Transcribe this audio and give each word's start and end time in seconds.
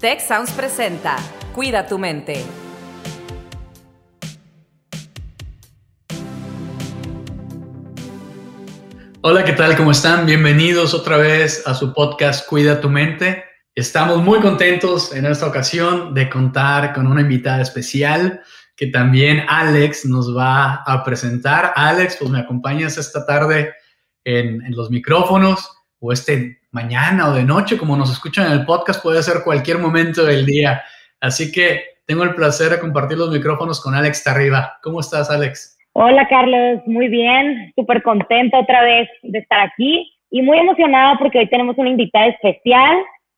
Tech 0.00 0.20
Sounds 0.20 0.52
presenta 0.52 1.16
Cuida 1.52 1.84
tu 1.88 1.98
mente. 1.98 2.44
Hola, 9.22 9.44
¿qué 9.44 9.54
tal? 9.54 9.76
¿Cómo 9.76 9.90
están? 9.90 10.24
Bienvenidos 10.24 10.94
otra 10.94 11.16
vez 11.16 11.66
a 11.66 11.74
su 11.74 11.92
podcast 11.92 12.48
Cuida 12.48 12.80
tu 12.80 12.88
mente. 12.88 13.42
Estamos 13.74 14.22
muy 14.22 14.38
contentos 14.38 15.12
en 15.12 15.26
esta 15.26 15.48
ocasión 15.48 16.14
de 16.14 16.30
contar 16.30 16.94
con 16.94 17.08
una 17.08 17.22
invitada 17.22 17.60
especial 17.62 18.40
que 18.76 18.86
también 18.86 19.46
Alex 19.48 20.04
nos 20.04 20.36
va 20.36 20.74
a 20.86 21.02
presentar. 21.02 21.72
Alex, 21.74 22.18
pues 22.20 22.30
me 22.30 22.38
acompañas 22.38 22.96
esta 22.98 23.26
tarde 23.26 23.74
en, 24.22 24.62
los 24.76 24.90
micrófonos 24.90 25.68
o 25.98 26.12
este 26.12 26.57
mañana 26.70 27.28
o 27.28 27.32
de 27.32 27.44
noche, 27.44 27.78
como 27.78 27.96
nos 27.96 28.10
escuchan 28.10 28.46
en 28.46 28.52
el 28.52 28.64
podcast, 28.64 29.02
puede 29.02 29.22
ser 29.22 29.42
cualquier 29.44 29.78
momento 29.78 30.24
del 30.24 30.44
día. 30.44 30.82
Así 31.20 31.50
que 31.50 31.82
tengo 32.06 32.22
el 32.24 32.34
placer 32.34 32.70
de 32.70 32.80
compartir 32.80 33.18
los 33.18 33.30
micrófonos 33.30 33.82
con 33.82 33.94
Alex 33.94 34.24
Tarriba. 34.24 34.78
¿Cómo 34.82 35.00
estás, 35.00 35.30
Alex? 35.30 35.78
Hola, 35.92 36.28
Carlos. 36.28 36.80
Muy 36.86 37.08
bien. 37.08 37.72
Súper 37.74 38.02
contenta 38.02 38.60
otra 38.60 38.82
vez 38.82 39.08
de 39.22 39.38
estar 39.38 39.60
aquí 39.60 40.12
y 40.30 40.42
muy 40.42 40.58
emocionada 40.58 41.16
porque 41.18 41.38
hoy 41.38 41.48
tenemos 41.48 41.76
una 41.78 41.90
invitada 41.90 42.26
especial. 42.26 42.96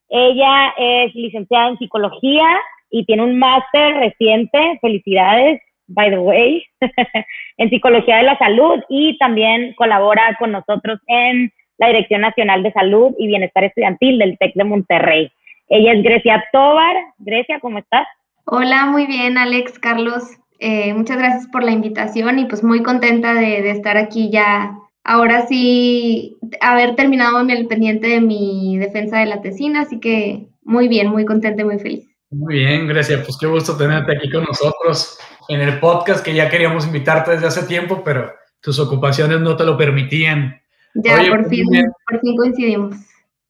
Ella 0.09 0.75
es 0.77 1.15
licenciada 1.15 1.69
en 1.69 1.79
psicología 1.79 2.47
y 2.91 3.05
tiene 3.07 3.23
un 3.23 3.39
máster 3.39 3.95
reciente. 3.97 4.79
Felicidades, 4.81 5.61
by 5.87 6.11
the 6.11 6.19
way, 6.19 6.65
en 7.57 7.71
psicología 7.71 8.17
de 8.17 8.25
la 8.25 8.39
salud 8.39 8.81
y 8.89 9.17
también 9.19 9.75
colabora 9.75 10.37
con 10.39 10.53
nosotros 10.53 10.99
en 11.07 11.53
la 11.81 11.89
Dirección 11.89 12.21
Nacional 12.21 12.63
de 12.63 12.73
Salud 12.73 13.15
y 13.19 13.27
Bienestar 13.27 13.65
Estudiantil 13.65 14.19
del 14.19 14.37
TEC 14.39 14.55
de 14.55 14.65
Monterrey. 14.65 15.33
Ella 15.69 15.95
es 15.95 16.03
Grecia 16.03 16.45
Tobar. 16.53 16.95
Grecia, 17.19 17.59
¿cómo 17.61 17.79
estás? 17.79 18.07
Hola, 18.45 18.87
muy 18.87 19.07
bien, 19.07 19.39
Alex, 19.39 19.79
Carlos. 19.79 20.25
Eh, 20.59 20.93
muchas 20.93 21.17
gracias 21.17 21.47
por 21.51 21.65
la 21.65 21.71
invitación 21.71 22.39
y 22.39 22.45
pues 22.45 22.63
muy 22.63 22.83
contenta 22.83 23.33
de, 23.33 23.71
estar 23.71 23.97
aquí 23.97 24.31
ya. 24.31 24.77
Ahora 25.05 25.47
sí, 25.47 26.37
haber 26.61 26.97
terminado 26.97 27.41
el 27.41 27.67
pendiente 27.67 28.09
de 28.09 28.21
mi 28.21 28.77
defensa 28.77 29.19
de 29.19 29.27
la 29.27 29.41
tesina, 29.41 29.81
así 29.81 29.99
que 29.99 30.49
muy 30.63 30.87
bien, 30.87 31.09
muy 31.09 31.25
contenta 31.25 31.63
y 31.63 31.65
muy 31.65 31.79
feliz. 31.79 32.07
Muy 32.31 32.57
bien, 32.57 32.87
Grecia, 32.89 33.23
pues 33.25 33.39
qué 33.41 33.47
gusto 33.47 33.75
tenerte 33.77 34.17
aquí 34.17 34.31
con 34.31 34.45
nosotros 34.45 35.19
en 35.49 35.63
el 35.63 35.79
podcast 35.81 36.23
que 36.23 36.35
ya 36.35 36.51
queríamos 36.51 36.87
invitarte 36.87 37.31
desde 37.31 37.47
hace 37.47 37.67
tiempo, 37.67 38.03
pero 38.05 38.31
tus 38.61 38.79
ocupaciones 38.79 39.41
no 39.41 39.57
te 39.57 39.65
lo 39.65 39.79
permitían. 39.79 40.61
Ya, 40.95 41.17
por, 41.29 41.39
pues, 41.39 41.49
fin, 41.49 41.67
por 42.09 42.21
fin 42.21 42.37
coincidimos. 42.37 42.97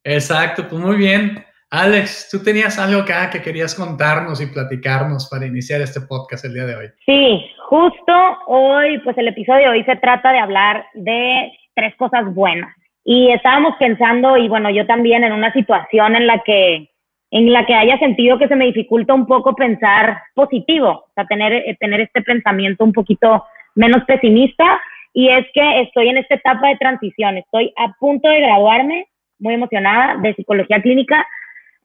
Exacto, 0.04 0.66
pues 0.68 0.80
muy 0.82 0.96
bien. 0.96 1.44
Alex, 1.70 2.28
tú 2.30 2.42
tenías 2.42 2.78
algo 2.78 3.02
acá 3.02 3.30
que 3.30 3.40
querías 3.40 3.74
contarnos 3.74 4.40
y 4.40 4.46
platicarnos 4.46 5.28
para 5.30 5.46
iniciar 5.46 5.80
este 5.80 6.00
podcast 6.00 6.44
el 6.44 6.54
día 6.54 6.66
de 6.66 6.74
hoy. 6.74 6.86
Sí, 7.06 7.46
justo 7.68 8.12
hoy, 8.48 8.98
pues 9.04 9.16
el 9.18 9.28
episodio 9.28 9.60
de 9.60 9.68
hoy 9.68 9.84
se 9.84 9.96
trata 9.96 10.32
de 10.32 10.40
hablar 10.40 10.84
de 10.94 11.52
tres 11.74 11.94
cosas 11.96 12.34
buenas. 12.34 12.74
Y 13.04 13.30
estábamos 13.30 13.74
pensando, 13.78 14.36
y 14.36 14.48
bueno, 14.48 14.68
yo 14.70 14.84
también 14.86 15.22
en 15.22 15.32
una 15.32 15.52
situación 15.52 16.16
en 16.16 16.26
la 16.26 16.42
que 16.44 16.90
en 17.32 17.52
la 17.52 17.64
que 17.64 17.74
haya 17.74 17.96
sentido 17.98 18.38
que 18.38 18.48
se 18.48 18.56
me 18.56 18.66
dificulta 18.66 19.14
un 19.14 19.24
poco 19.24 19.54
pensar 19.54 20.20
positivo, 20.34 20.88
o 20.88 21.12
sea, 21.14 21.24
tener, 21.26 21.52
eh, 21.52 21.76
tener 21.78 22.00
este 22.00 22.22
pensamiento 22.22 22.82
un 22.82 22.92
poquito 22.92 23.44
menos 23.76 24.02
pesimista 24.04 24.80
y 25.12 25.28
es 25.28 25.46
que 25.52 25.80
estoy 25.82 26.08
en 26.08 26.18
esta 26.18 26.36
etapa 26.36 26.68
de 26.68 26.76
transición, 26.76 27.38
estoy 27.38 27.72
a 27.76 27.92
punto 27.98 28.28
de 28.28 28.40
graduarme, 28.40 29.06
muy 29.38 29.54
emocionada, 29.54 30.16
de 30.16 30.34
psicología 30.34 30.80
clínica, 30.80 31.26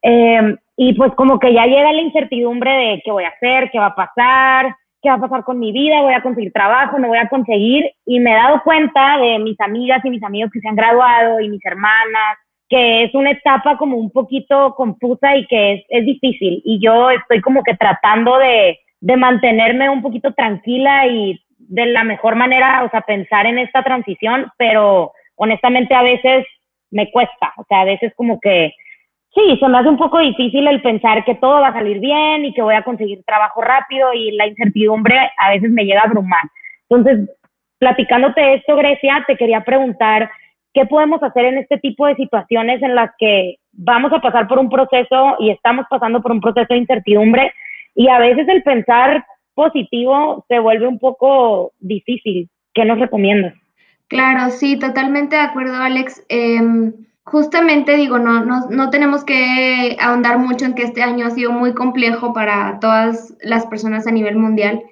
eh, 0.02 0.56
y 0.78 0.94
pues 0.94 1.14
como 1.16 1.40
que 1.40 1.54
ya 1.54 1.66
llega 1.66 1.92
la 1.92 2.02
incertidumbre 2.02 2.72
de 2.72 3.02
qué 3.04 3.12
voy 3.12 3.24
a 3.24 3.30
hacer, 3.30 3.72
qué 3.72 3.80
va 3.80 3.88
a 3.88 3.96
pasar, 3.96 4.76
qué 5.02 5.10
va 5.10 5.16
a 5.16 5.22
pasar 5.22 5.44
con 5.44 5.60
mi 5.60 5.72
vida, 5.72 6.02
voy 6.02 6.14
a 6.14 6.22
conseguir 6.22 6.52
trabajo, 6.52 7.00
no 7.00 7.08
voy 7.08 7.18
a 7.18 7.30
conseguir, 7.30 7.90
y 8.06 8.20
me 8.20 8.32
he 8.32 8.36
dado 8.36 8.62
cuenta 8.64 9.18
de 9.18 9.40
mis 9.40 9.60
amigas 9.62 10.04
y 10.04 10.10
mis 10.10 10.24
amigos 10.24 10.52
que 10.52 10.60
se 10.60 10.68
han 10.68 10.76
graduado 10.76 11.40
y 11.40 11.50
mis 11.50 11.64
hermanas, 11.66 12.38
que 12.68 13.04
es 13.04 13.16
una 13.16 13.32
etapa 13.32 13.78
como 13.78 13.98
un 13.98 14.12
poquito 14.12 14.74
confusa 14.76 15.36
y 15.38 15.46
que 15.48 15.74
es, 15.74 15.86
es 15.90 16.06
difícil, 16.06 16.62
y 16.66 16.80
yo 16.84 17.10
estoy 17.12 17.42
como 17.42 17.64
que 17.64 17.76
tratando 17.76 18.38
de, 18.38 18.80
de 19.00 19.18
mantenerme 19.18 19.90
un 19.90 20.02
poquito 20.02 20.34
tranquila 20.34 21.08
y 21.08 21.40
de 21.68 21.86
la 21.88 22.04
mejor 22.04 22.36
manera, 22.36 22.84
o 22.84 22.90
sea, 22.90 23.02
pensar 23.02 23.46
en 23.46 23.58
esta 23.58 23.84
transición, 23.84 24.52
pero 24.58 25.12
honestamente 25.36 25.94
a 25.94 26.04
veces 26.04 26.46
me 26.92 27.12
cuesta, 27.12 27.54
o 27.58 27.66
sea, 27.68 27.82
a 27.82 27.86
veces 27.86 28.14
como 28.16 28.40
que, 28.40 28.74
sí, 29.34 29.58
se 29.60 29.68
me 29.68 29.78
hace 29.78 29.90
un 29.90 29.98
poco 29.98 30.20
difícil 30.20 30.68
el 30.68 30.82
pensar 30.82 31.26
que 31.26 31.36
todo 31.36 31.62
va 31.62 31.70
a 31.70 31.74
salir 31.74 32.00
bien 32.00 32.46
y 32.46 32.54
que 32.54 32.62
voy 32.62 32.76
a 32.76 32.84
conseguir 32.84 33.24
trabajo 33.26 33.62
rápido 33.62 34.14
y 34.14 34.32
la 34.32 34.48
incertidumbre 34.48 35.32
a 35.38 35.50
veces 35.50 35.72
me 35.72 35.84
llega 35.86 36.02
a 36.02 36.06
abrumar. 36.06 36.44
Entonces, 36.90 37.30
platicándote 37.80 38.56
esto, 38.56 38.76
Grecia, 38.76 39.24
te 39.28 39.36
quería 39.36 39.62
preguntar, 39.62 40.30
¿qué 40.74 40.86
podemos 40.86 41.22
hacer 41.24 41.46
en 41.46 41.58
este 41.58 41.78
tipo 41.80 42.06
de 42.08 42.16
situaciones 42.16 42.82
en 42.82 42.96
las 42.96 43.12
que 43.18 43.56
vamos 43.74 44.14
a 44.14 44.22
pasar 44.22 44.48
por 44.48 44.60
un 44.60 44.70
proceso 44.70 45.36
y 45.40 45.50
estamos 45.50 45.86
pasando 45.90 46.22
por 46.22 46.32
un 46.32 46.42
proceso 46.42 46.68
de 46.70 46.80
incertidumbre? 46.80 47.54
Y 47.96 48.08
a 48.08 48.20
veces 48.20 48.48
el 48.48 48.64
pensar 48.64 49.26
positivo 49.56 50.46
se 50.48 50.60
vuelve 50.60 50.88
un 50.88 51.00
poco 51.00 51.72
difícil. 51.80 52.50
¿Qué 52.74 52.86
nos 52.86 53.00
recomiendas? 53.00 53.56
Claro, 54.08 54.52
sí, 54.52 54.78
totalmente 54.78 55.36
de 55.36 55.42
acuerdo, 55.42 55.76
Alex. 55.76 56.24
Em, 56.30 56.94
justamente 57.24 57.96
digo, 57.96 58.20
no, 58.20 58.46
no, 58.46 58.68
no 58.70 58.90
tenemos 58.92 59.24
que 59.24 59.98
ahondar 60.00 60.38
mucho 60.38 60.66
en 60.66 60.76
que 60.76 60.84
este 60.84 61.02
año 61.02 61.26
ha 61.26 61.32
sido 61.32 61.52
muy 61.52 61.74
complejo 61.74 62.34
para 62.34 62.80
todas 62.80 63.36
las 63.42 63.66
personas 63.66 64.06
a 64.06 64.12
nivel 64.12 64.36
mundial. 64.36 64.84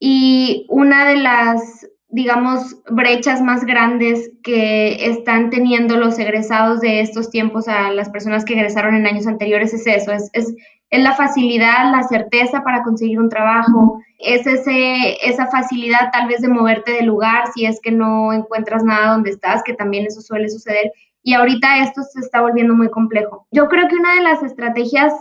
Y 0.00 0.66
una 0.68 1.06
de 1.06 1.16
las, 1.16 1.86
digamos, 2.16 2.78
brechas 2.88 3.42
más 3.42 3.66
grandes 3.66 4.30
que 4.42 5.06
están 5.10 5.50
teniendo 5.50 5.98
los 5.98 6.18
egresados 6.18 6.80
de 6.80 7.00
estos 7.00 7.28
tiempos 7.28 7.68
a 7.68 7.90
las 7.90 8.08
personas 8.08 8.46
que 8.46 8.54
egresaron 8.54 8.94
en 8.94 9.06
años 9.06 9.26
anteriores 9.26 9.74
es 9.74 9.86
eso, 9.86 10.12
es, 10.12 10.30
es 10.32 10.54
la 10.90 11.12
facilidad, 11.12 11.92
la 11.92 12.04
certeza 12.04 12.64
para 12.64 12.82
conseguir 12.82 13.20
un 13.20 13.28
trabajo, 13.28 14.00
es 14.18 14.46
ese, 14.46 15.18
esa 15.28 15.48
facilidad 15.48 16.10
tal 16.10 16.26
vez 16.26 16.40
de 16.40 16.48
moverte 16.48 16.92
de 16.92 17.02
lugar 17.02 17.48
si 17.54 17.66
es 17.66 17.80
que 17.82 17.92
no 17.92 18.32
encuentras 18.32 18.82
nada 18.82 19.12
donde 19.12 19.28
estás, 19.28 19.62
que 19.62 19.74
también 19.74 20.06
eso 20.06 20.22
suele 20.22 20.48
suceder. 20.48 20.92
Y 21.22 21.34
ahorita 21.34 21.82
esto 21.82 22.02
se 22.02 22.20
está 22.20 22.40
volviendo 22.40 22.72
muy 22.72 22.88
complejo. 22.88 23.46
Yo 23.50 23.68
creo 23.68 23.88
que 23.88 23.96
una 23.96 24.14
de 24.14 24.22
las 24.22 24.42
estrategias 24.42 25.12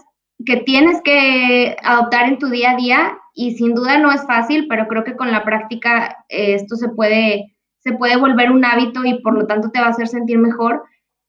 que 0.44 0.58
tienes 0.58 1.02
que 1.04 1.78
adoptar 1.84 2.28
en 2.28 2.40
tu 2.40 2.50
día 2.50 2.72
a 2.72 2.76
día, 2.76 3.18
y 3.34 3.56
sin 3.56 3.76
duda 3.76 3.98
no 4.00 4.12
es 4.12 4.26
fácil, 4.26 4.68
pero 4.68 4.88
creo 4.88 5.04
que 5.04 5.16
con 5.16 5.32
la 5.32 5.44
práctica 5.44 6.26
eh, 6.30 6.56
esto 6.56 6.76
se 6.78 6.90
puede, 6.90 7.56
se 7.80 7.94
puede 7.94 8.16
volver 8.16 8.50
un 8.50 8.64
hábito 8.64 9.04
y 9.04 9.22
por 9.22 9.34
lo 9.34 9.46
tanto 9.46 9.70
te 9.72 9.80
va 9.80 9.88
a 9.88 9.90
hacer 9.90 10.08
sentir 10.08 10.38
mejor, 10.38 10.84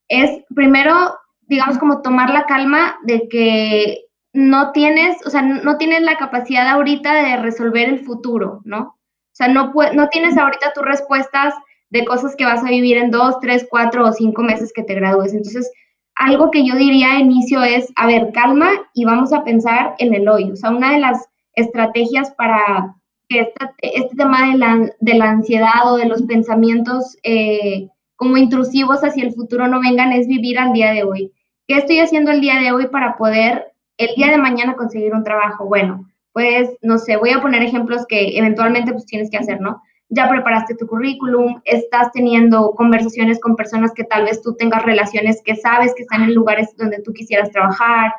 es 0.08 0.30
primero, 0.54 0.94
digamos, 1.42 1.78
como 1.78 2.02
tomar 2.02 2.30
la 2.30 2.46
calma 2.46 2.96
de 3.02 3.28
que 3.28 4.04
no 4.32 4.70
tienes, 4.72 5.16
o 5.26 5.30
sea, 5.30 5.42
no 5.42 5.78
tienes 5.78 6.02
la 6.02 6.16
capacidad 6.16 6.68
ahorita 6.68 7.12
de 7.14 7.36
resolver 7.38 7.88
el 7.88 8.04
futuro, 8.04 8.60
¿no? 8.64 8.80
O 8.80 9.34
sea, 9.36 9.48
no, 9.48 9.72
no 9.94 10.08
tienes 10.08 10.38
ahorita 10.38 10.72
tus 10.74 10.84
respuestas 10.84 11.54
de 11.90 12.04
cosas 12.04 12.36
que 12.36 12.44
vas 12.44 12.64
a 12.64 12.68
vivir 12.68 12.98
en 12.98 13.10
dos, 13.10 13.38
tres, 13.40 13.66
cuatro 13.68 14.04
o 14.04 14.12
cinco 14.12 14.42
meses 14.42 14.72
que 14.72 14.82
te 14.82 14.94
gradúes. 14.94 15.32
Entonces, 15.32 15.70
algo 16.16 16.50
que 16.50 16.66
yo 16.66 16.74
diría 16.74 17.12
a 17.12 17.20
inicio 17.20 17.62
es, 17.62 17.92
a 17.96 18.06
ver, 18.06 18.32
calma 18.32 18.70
y 18.94 19.04
vamos 19.04 19.32
a 19.32 19.44
pensar 19.44 19.94
en 19.98 20.14
el 20.14 20.28
hoy. 20.28 20.50
O 20.50 20.56
sea, 20.56 20.70
una 20.70 20.92
de 20.92 21.00
las 21.00 21.28
estrategias 21.54 22.32
para 22.32 22.94
que 23.28 23.52
este, 23.80 24.16
tema 24.16 24.50
de 24.50 24.58
la, 24.58 24.90
de 25.00 25.14
la, 25.14 25.30
ansiedad 25.30 25.92
o 25.92 25.96
de 25.96 26.06
los 26.06 26.22
pensamientos 26.22 27.16
eh, 27.22 27.88
como 28.14 28.36
intrusivos 28.36 29.02
hacia 29.02 29.24
el 29.24 29.32
futuro 29.32 29.66
no 29.66 29.80
vengan 29.80 30.12
es 30.12 30.26
vivir 30.26 30.58
al 30.58 30.72
día 30.72 30.92
de 30.92 31.04
hoy. 31.04 31.32
¿Qué 31.66 31.76
estoy 31.76 31.98
haciendo 32.00 32.30
el 32.30 32.40
día 32.40 32.60
de 32.60 32.72
hoy 32.72 32.86
para 32.86 33.16
poder 33.16 33.72
el 33.98 34.14
día 34.14 34.30
de 34.30 34.38
mañana 34.38 34.74
conseguir 34.74 35.14
un 35.14 35.24
trabajo, 35.24 35.66
bueno, 35.66 36.08
pues 36.32 36.70
no 36.82 36.98
sé, 36.98 37.16
voy 37.16 37.30
a 37.30 37.40
poner 37.40 37.62
ejemplos 37.62 38.06
que 38.06 38.36
eventualmente 38.38 38.92
pues 38.92 39.06
tienes 39.06 39.30
que 39.30 39.38
hacer, 39.38 39.60
¿no? 39.60 39.82
Ya 40.08 40.28
preparaste 40.28 40.76
tu 40.76 40.86
currículum, 40.86 41.60
estás 41.64 42.12
teniendo 42.12 42.70
conversaciones 42.72 43.40
con 43.40 43.56
personas 43.56 43.92
que 43.92 44.04
tal 44.04 44.24
vez 44.24 44.40
tú 44.40 44.54
tengas 44.54 44.84
relaciones 44.84 45.42
que 45.44 45.56
sabes 45.56 45.92
que 45.96 46.02
están 46.02 46.22
en 46.22 46.34
lugares 46.34 46.76
donde 46.76 47.02
tú 47.02 47.12
quisieras 47.12 47.50
trabajar, 47.50 48.12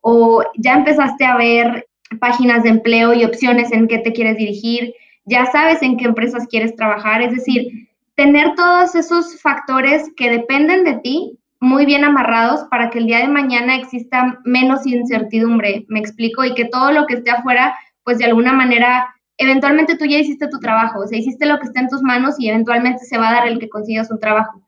o 0.00 0.42
ya 0.56 0.74
empezaste 0.74 1.24
a 1.24 1.36
ver 1.36 1.86
páginas 2.20 2.62
de 2.62 2.70
empleo 2.70 3.12
y 3.12 3.24
opciones 3.24 3.72
en 3.72 3.88
qué 3.88 3.98
te 3.98 4.12
quieres 4.12 4.36
dirigir, 4.36 4.94
ya 5.26 5.46
sabes 5.46 5.82
en 5.82 5.96
qué 5.96 6.04
empresas 6.04 6.46
quieres 6.48 6.76
trabajar, 6.76 7.22
es 7.22 7.34
decir, 7.34 7.88
tener 8.14 8.54
todos 8.54 8.94
esos 8.94 9.40
factores 9.40 10.10
que 10.16 10.30
dependen 10.30 10.84
de 10.84 10.94
ti 10.94 11.38
muy 11.60 11.86
bien 11.86 12.04
amarrados 12.04 12.64
para 12.70 12.90
que 12.90 12.98
el 12.98 13.06
día 13.06 13.20
de 13.20 13.28
mañana 13.28 13.76
exista 13.76 14.38
menos 14.44 14.86
incertidumbre, 14.86 15.86
me 15.88 15.98
explico, 15.98 16.44
y 16.44 16.54
que 16.54 16.66
todo 16.66 16.92
lo 16.92 17.06
que 17.06 17.14
esté 17.14 17.30
afuera, 17.30 17.74
pues 18.04 18.18
de 18.18 18.26
alguna 18.26 18.52
manera, 18.52 19.06
eventualmente 19.38 19.96
tú 19.96 20.04
ya 20.04 20.18
hiciste 20.18 20.48
tu 20.48 20.58
trabajo, 20.58 21.00
o 21.00 21.06
sea, 21.06 21.18
hiciste 21.18 21.46
lo 21.46 21.58
que 21.58 21.66
está 21.66 21.80
en 21.80 21.88
tus 21.88 22.02
manos 22.02 22.36
y 22.38 22.48
eventualmente 22.48 23.04
se 23.04 23.18
va 23.18 23.30
a 23.30 23.34
dar 23.34 23.48
el 23.48 23.58
que 23.58 23.68
consigas 23.68 24.10
un 24.10 24.20
trabajo. 24.20 24.60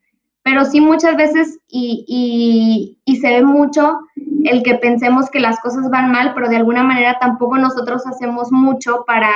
pero 0.43 0.63
sí 0.63 0.79
muchas 0.79 1.17
veces 1.17 1.59
y, 1.67 2.95
y, 3.05 3.15
se 3.17 3.27
ve 3.27 3.43
mucho 3.43 3.99
el 4.45 4.63
que 4.63 4.75
pensemos 4.75 5.29
que 5.29 5.41
las 5.41 5.59
cosas 5.59 5.89
van 5.89 6.11
mal, 6.11 6.33
pero 6.33 6.47
de 6.47 6.55
alguna 6.55 6.83
manera 6.83 7.17
tampoco 7.19 7.57
nosotros 7.57 8.07
hacemos 8.07 8.51
mucho 8.51 9.03
para 9.05 9.29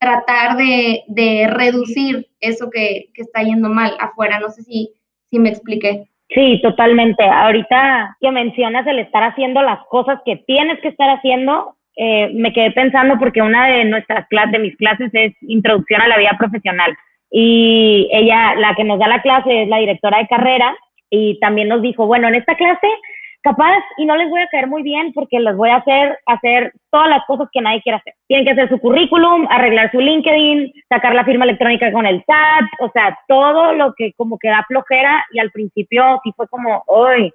tratar 0.00 0.56
de, 0.56 1.04
de 1.06 1.46
reducir 1.46 2.26
eso 2.40 2.68
que, 2.70 3.10
que, 3.14 3.22
está 3.22 3.42
yendo 3.42 3.68
mal 3.68 3.94
afuera. 4.00 4.40
No 4.40 4.48
sé 4.48 4.62
si, 4.62 4.92
si 5.30 5.38
me 5.38 5.50
expliqué. 5.50 6.08
Sí, 6.34 6.60
totalmente. 6.62 7.22
Ahorita 7.22 8.16
que 8.20 8.30
mencionas 8.30 8.86
el 8.86 8.98
estar 9.00 9.22
haciendo 9.22 9.62
las 9.62 9.84
cosas 9.88 10.20
que 10.24 10.36
tienes 10.46 10.80
que 10.80 10.88
estar 10.88 11.10
haciendo, 11.10 11.76
eh, 11.96 12.30
me 12.34 12.52
quedé 12.52 12.70
pensando 12.70 13.18
porque 13.18 13.42
una 13.42 13.68
de 13.68 13.84
nuestras 13.84 14.26
clases, 14.28 14.52
de 14.52 14.58
mis 14.58 14.76
clases 14.76 15.10
es 15.12 15.34
Introducción 15.42 16.00
a 16.00 16.08
la 16.08 16.18
Vida 16.18 16.36
Profesional 16.38 16.96
y 17.30 18.08
ella, 18.12 18.54
la 18.56 18.74
que 18.74 18.84
nos 18.84 18.98
da 18.98 19.06
la 19.06 19.22
clase 19.22 19.62
es 19.62 19.68
la 19.68 19.78
directora 19.78 20.18
de 20.18 20.26
carrera 20.26 20.76
y 21.10 21.38
también 21.40 21.68
nos 21.68 21.82
dijo, 21.82 22.06
bueno, 22.06 22.28
en 22.28 22.36
esta 22.36 22.54
clase 22.54 22.88
capaz 23.42 23.78
y 23.96 24.04
no 24.04 24.16
les 24.16 24.28
voy 24.28 24.40
a 24.40 24.48
caer 24.48 24.66
muy 24.66 24.82
bien 24.82 25.12
porque 25.14 25.40
les 25.40 25.56
voy 25.56 25.70
a 25.70 25.76
hacer 25.76 26.18
hacer 26.26 26.72
todas 26.90 27.08
las 27.08 27.24
cosas 27.26 27.48
que 27.52 27.60
nadie 27.60 27.80
quiere 27.82 27.98
hacer. 27.98 28.14
Tienen 28.26 28.44
que 28.44 28.52
hacer 28.52 28.68
su 28.68 28.78
currículum, 28.78 29.46
arreglar 29.48 29.90
su 29.90 30.00
LinkedIn, 30.00 30.72
sacar 30.88 31.14
la 31.14 31.24
firma 31.24 31.44
electrónica 31.44 31.90
con 31.92 32.06
el 32.06 32.22
SAT, 32.26 32.66
o 32.80 32.90
sea, 32.90 33.18
todo 33.28 33.72
lo 33.72 33.94
que 33.94 34.12
como 34.14 34.38
que 34.38 34.48
da 34.48 34.64
flojera 34.68 35.24
y 35.32 35.38
al 35.38 35.50
principio 35.50 36.20
sí 36.22 36.32
fue 36.36 36.48
como, 36.48 36.82
hoy, 36.86 37.32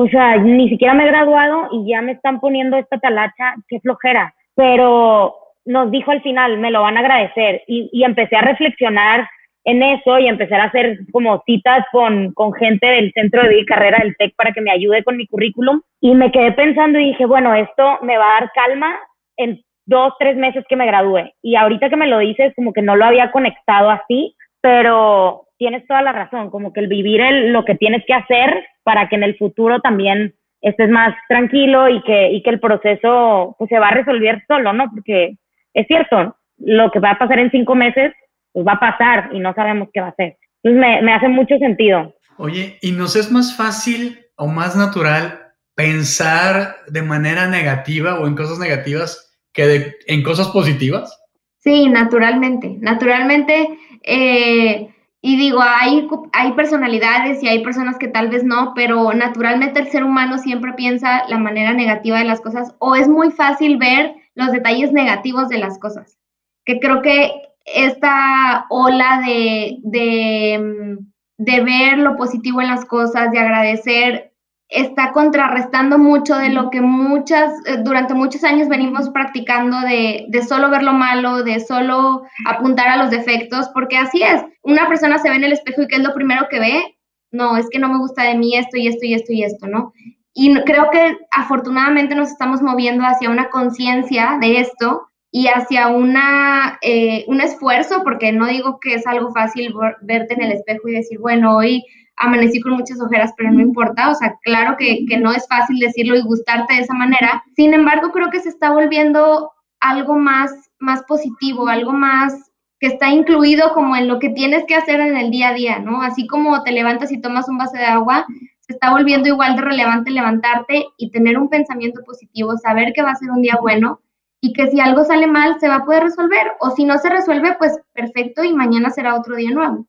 o 0.00 0.06
sea, 0.06 0.36
ni 0.36 0.68
siquiera 0.68 0.94
me 0.94 1.02
he 1.02 1.08
graduado 1.08 1.70
y 1.72 1.90
ya 1.90 2.00
me 2.02 2.12
están 2.12 2.38
poniendo 2.38 2.76
esta 2.76 3.00
talacha, 3.00 3.56
qué 3.66 3.80
flojera. 3.80 4.32
Pero 4.54 5.34
nos 5.64 5.90
dijo 5.90 6.12
al 6.12 6.22
final, 6.22 6.56
me 6.58 6.70
lo 6.70 6.82
van 6.82 6.96
a 6.96 7.00
agradecer. 7.00 7.62
Y, 7.66 8.04
empecé 8.04 8.36
a 8.36 8.42
reflexionar 8.42 9.28
en 9.64 9.82
eso 9.82 10.20
y 10.20 10.28
empecé 10.28 10.54
a 10.54 10.66
hacer 10.66 11.00
como 11.10 11.42
citas 11.44 11.84
con, 11.90 12.32
con 12.34 12.52
gente 12.52 12.86
del 12.86 13.12
centro 13.12 13.42
de 13.42 13.64
carrera 13.64 13.98
del 14.00 14.14
TEC 14.16 14.36
para 14.36 14.52
que 14.52 14.60
me 14.60 14.70
ayude 14.70 15.02
con 15.02 15.16
mi 15.16 15.26
currículum. 15.26 15.80
Y 16.00 16.14
me 16.14 16.30
quedé 16.30 16.52
pensando 16.52 17.00
y 17.00 17.06
dije, 17.06 17.26
bueno, 17.26 17.52
esto 17.56 17.98
me 18.02 18.18
va 18.18 18.36
a 18.36 18.40
dar 18.40 18.52
calma 18.52 18.96
en 19.36 19.60
dos, 19.84 20.12
tres 20.20 20.36
meses 20.36 20.64
que 20.68 20.76
me 20.76 20.86
gradúe. 20.86 21.32
Y 21.42 21.56
ahorita 21.56 21.90
que 21.90 21.96
me 21.96 22.06
lo 22.06 22.20
dices, 22.20 22.52
como 22.54 22.72
que 22.72 22.82
no 22.82 22.94
lo 22.94 23.04
había 23.04 23.32
conectado 23.32 23.90
así, 23.90 24.36
pero 24.60 25.48
tienes 25.58 25.86
toda 25.86 26.02
la 26.02 26.12
razón, 26.12 26.50
como 26.50 26.72
que 26.72 26.80
el 26.80 26.88
vivir 26.88 27.20
el, 27.20 27.52
lo 27.52 27.64
que 27.64 27.74
tienes 27.74 28.04
que 28.06 28.14
hacer 28.14 28.64
para 28.82 29.08
que 29.08 29.16
en 29.16 29.24
el 29.24 29.36
futuro 29.36 29.80
también 29.80 30.34
estés 30.60 30.88
más 30.88 31.14
tranquilo 31.28 31.88
y 31.88 32.02
que, 32.02 32.32
y 32.32 32.42
que 32.42 32.50
el 32.50 32.60
proceso 32.60 33.54
pues, 33.58 33.68
se 33.68 33.78
va 33.78 33.88
a 33.88 33.94
resolver 33.94 34.42
solo, 34.46 34.72
¿no? 34.72 34.90
Porque 34.90 35.36
es 35.74 35.86
cierto, 35.86 36.36
lo 36.58 36.90
que 36.90 37.00
va 37.00 37.12
a 37.12 37.18
pasar 37.18 37.38
en 37.38 37.50
cinco 37.50 37.74
meses, 37.74 38.12
pues 38.52 38.66
va 38.66 38.72
a 38.72 38.80
pasar 38.80 39.30
y 39.32 39.38
no 39.38 39.54
sabemos 39.54 39.88
qué 39.92 40.00
va 40.00 40.08
a 40.08 40.14
ser. 40.14 40.36
Entonces 40.62 41.02
me, 41.02 41.12
hace 41.12 41.28
mucho 41.28 41.56
sentido. 41.58 42.14
Oye, 42.36 42.78
¿y 42.82 42.92
nos 42.92 43.16
es 43.16 43.30
más 43.30 43.56
fácil 43.56 44.18
o 44.36 44.46
más 44.46 44.76
natural 44.76 45.40
pensar 45.74 46.76
de 46.88 47.02
manera 47.02 47.46
negativa 47.46 48.18
o 48.18 48.26
en 48.26 48.34
cosas 48.34 48.58
negativas 48.58 49.38
que 49.52 49.94
en 50.06 50.22
cosas 50.22 50.48
positivas? 50.48 51.16
Sí, 51.58 51.88
naturalmente. 51.88 52.76
Naturalmente, 52.80 53.68
eh, 54.02 54.88
y 55.20 55.36
digo, 55.36 55.60
hay, 55.60 56.08
hay 56.32 56.52
personalidades 56.52 57.42
y 57.42 57.48
hay 57.48 57.64
personas 57.64 57.98
que 57.98 58.08
tal 58.08 58.28
vez 58.28 58.44
no, 58.44 58.72
pero 58.74 59.12
naturalmente 59.12 59.80
el 59.80 59.88
ser 59.88 60.04
humano 60.04 60.38
siempre 60.38 60.74
piensa 60.74 61.26
la 61.28 61.38
manera 61.38 61.72
negativa 61.72 62.18
de 62.18 62.24
las 62.24 62.40
cosas 62.40 62.74
o 62.78 62.94
es 62.94 63.08
muy 63.08 63.30
fácil 63.30 63.78
ver 63.78 64.14
los 64.34 64.52
detalles 64.52 64.92
negativos 64.92 65.48
de 65.48 65.58
las 65.58 65.78
cosas. 65.78 66.18
Que 66.64 66.78
creo 66.78 67.02
que 67.02 67.32
esta 67.64 68.66
ola 68.70 69.22
de, 69.26 69.78
de, 69.82 70.98
de 71.36 71.60
ver 71.62 71.98
lo 71.98 72.16
positivo 72.16 72.60
en 72.60 72.68
las 72.68 72.84
cosas, 72.84 73.32
de 73.32 73.40
agradecer, 73.40 74.27
está 74.68 75.12
contrarrestando 75.12 75.98
mucho 75.98 76.36
de 76.36 76.50
lo 76.50 76.70
que 76.70 76.80
muchas, 76.80 77.52
eh, 77.66 77.78
durante 77.82 78.14
muchos 78.14 78.44
años 78.44 78.68
venimos 78.68 79.08
practicando 79.10 79.80
de, 79.80 80.26
de, 80.28 80.42
solo 80.42 80.70
ver 80.70 80.82
lo 80.82 80.92
malo, 80.92 81.42
de 81.42 81.60
solo 81.60 82.22
apuntar 82.46 82.88
a 82.88 82.96
los 82.96 83.10
defectos, 83.10 83.68
porque 83.70 83.96
así 83.96 84.22
es, 84.22 84.42
una 84.62 84.86
persona 84.88 85.18
se 85.18 85.30
ve 85.30 85.36
en 85.36 85.44
el 85.44 85.52
espejo 85.52 85.82
y 85.82 85.88
¿qué 85.88 85.96
es 85.96 86.02
lo 86.02 86.14
primero 86.14 86.48
que 86.50 86.60
ve? 86.60 86.98
No, 87.30 87.56
es 87.56 87.68
que 87.70 87.78
no 87.78 87.88
me 87.88 87.98
gusta 87.98 88.22
de 88.24 88.36
mí 88.36 88.56
esto 88.56 88.76
y 88.76 88.88
esto 88.88 89.04
y 89.06 89.14
esto 89.14 89.32
y 89.32 89.42
esto, 89.42 89.66
¿no? 89.66 89.92
Y 90.34 90.54
creo 90.62 90.90
que 90.90 91.16
afortunadamente 91.30 92.14
nos 92.14 92.30
estamos 92.30 92.62
moviendo 92.62 93.04
hacia 93.04 93.30
una 93.30 93.48
conciencia 93.50 94.38
de 94.40 94.60
esto 94.60 95.08
y 95.30 95.48
hacia 95.48 95.88
una, 95.88 96.78
eh, 96.80 97.24
un 97.26 97.40
esfuerzo, 97.40 98.02
porque 98.04 98.32
no 98.32 98.46
digo 98.46 98.78
que 98.80 98.94
es 98.94 99.06
algo 99.06 99.32
fácil 99.32 99.74
verte 100.02 100.34
en 100.34 100.42
el 100.42 100.52
espejo 100.52 100.88
y 100.88 100.94
decir, 100.94 101.18
bueno, 101.18 101.56
hoy 101.56 101.84
amanecí 102.18 102.60
con 102.60 102.72
muchas 102.72 103.00
ojeras, 103.00 103.32
pero 103.36 103.50
no 103.50 103.60
importa, 103.60 104.10
o 104.10 104.14
sea, 104.14 104.36
claro 104.42 104.76
que, 104.76 105.04
que 105.08 105.18
no 105.18 105.32
es 105.32 105.46
fácil 105.48 105.78
decirlo 105.78 106.16
y 106.16 106.22
gustarte 106.22 106.74
de 106.74 106.80
esa 106.80 106.94
manera. 106.94 107.42
Sin 107.56 107.74
embargo, 107.74 108.10
creo 108.12 108.30
que 108.30 108.40
se 108.40 108.48
está 108.48 108.70
volviendo 108.70 109.52
algo 109.80 110.16
más, 110.16 110.52
más 110.78 111.02
positivo, 111.04 111.68
algo 111.68 111.92
más 111.92 112.48
que 112.80 112.88
está 112.88 113.10
incluido 113.10 113.72
como 113.74 113.96
en 113.96 114.06
lo 114.06 114.18
que 114.18 114.30
tienes 114.30 114.64
que 114.66 114.76
hacer 114.76 115.00
en 115.00 115.16
el 115.16 115.30
día 115.30 115.48
a 115.48 115.54
día, 115.54 115.78
¿no? 115.80 116.02
Así 116.02 116.26
como 116.26 116.62
te 116.62 116.72
levantas 116.72 117.10
y 117.10 117.20
tomas 117.20 117.48
un 117.48 117.58
vaso 117.58 117.76
de 117.76 117.84
agua, 117.84 118.24
se 118.60 118.74
está 118.74 118.90
volviendo 118.90 119.28
igual 119.28 119.56
de 119.56 119.62
relevante 119.62 120.10
levantarte 120.10 120.86
y 120.96 121.10
tener 121.10 121.38
un 121.38 121.48
pensamiento 121.48 122.00
positivo, 122.04 122.56
saber 122.56 122.92
que 122.92 123.02
va 123.02 123.10
a 123.10 123.16
ser 123.16 123.30
un 123.30 123.42
día 123.42 123.56
bueno 123.60 124.00
y 124.40 124.52
que 124.52 124.70
si 124.70 124.78
algo 124.78 125.04
sale 125.04 125.26
mal 125.26 125.58
se 125.58 125.68
va 125.68 125.76
a 125.76 125.84
poder 125.84 126.04
resolver 126.04 126.52
o 126.60 126.70
si 126.70 126.84
no 126.84 126.98
se 126.98 127.08
resuelve, 127.08 127.56
pues 127.58 127.80
perfecto 127.92 128.44
y 128.44 128.52
mañana 128.52 128.90
será 128.90 129.16
otro 129.16 129.34
día 129.34 129.50
nuevo. 129.50 129.86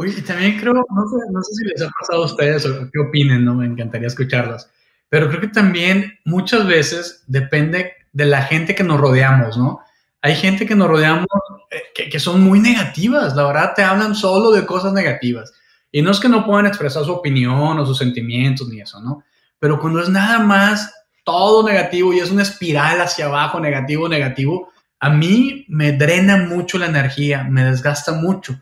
Oye, 0.00 0.14
y 0.16 0.22
también 0.22 0.58
creo, 0.58 0.72
no 0.72 0.82
sé, 0.82 1.16
no 1.30 1.42
sé 1.42 1.52
si 1.52 1.64
les 1.68 1.82
ha 1.82 1.90
pasado 2.00 2.22
a 2.22 2.26
ustedes 2.26 2.64
o 2.64 2.90
qué 2.90 2.98
opinen, 3.00 3.44
¿no? 3.44 3.54
Me 3.54 3.66
encantaría 3.66 4.06
escucharlas, 4.06 4.70
pero 5.10 5.28
creo 5.28 5.42
que 5.42 5.48
también 5.48 6.18
muchas 6.24 6.66
veces 6.66 7.22
depende 7.26 7.92
de 8.14 8.24
la 8.24 8.40
gente 8.40 8.74
que 8.74 8.82
nos 8.82 8.98
rodeamos, 8.98 9.58
¿no? 9.58 9.80
Hay 10.22 10.36
gente 10.36 10.64
que 10.64 10.74
nos 10.74 10.88
rodeamos 10.88 11.26
eh, 11.70 11.82
que, 11.94 12.08
que 12.08 12.18
son 12.18 12.40
muy 12.40 12.60
negativas, 12.60 13.36
la 13.36 13.46
verdad 13.46 13.74
te 13.76 13.82
hablan 13.82 14.14
solo 14.14 14.52
de 14.52 14.64
cosas 14.64 14.94
negativas. 14.94 15.52
Y 15.92 16.00
no 16.00 16.12
es 16.12 16.18
que 16.18 16.30
no 16.30 16.46
puedan 16.46 16.64
expresar 16.64 17.04
su 17.04 17.12
opinión 17.12 17.78
o 17.78 17.84
sus 17.84 17.98
sentimientos 17.98 18.70
ni 18.70 18.80
eso, 18.80 19.02
¿no? 19.02 19.22
Pero 19.58 19.78
cuando 19.78 20.00
es 20.00 20.08
nada 20.08 20.38
más 20.38 20.94
todo 21.24 21.62
negativo 21.68 22.14
y 22.14 22.20
es 22.20 22.30
una 22.30 22.44
espiral 22.44 23.02
hacia 23.02 23.26
abajo, 23.26 23.60
negativo, 23.60 24.08
negativo, 24.08 24.72
a 24.98 25.10
mí 25.10 25.66
me 25.68 25.92
drena 25.92 26.38
mucho 26.38 26.78
la 26.78 26.86
energía, 26.86 27.44
me 27.44 27.64
desgasta 27.64 28.12
mucho. 28.12 28.58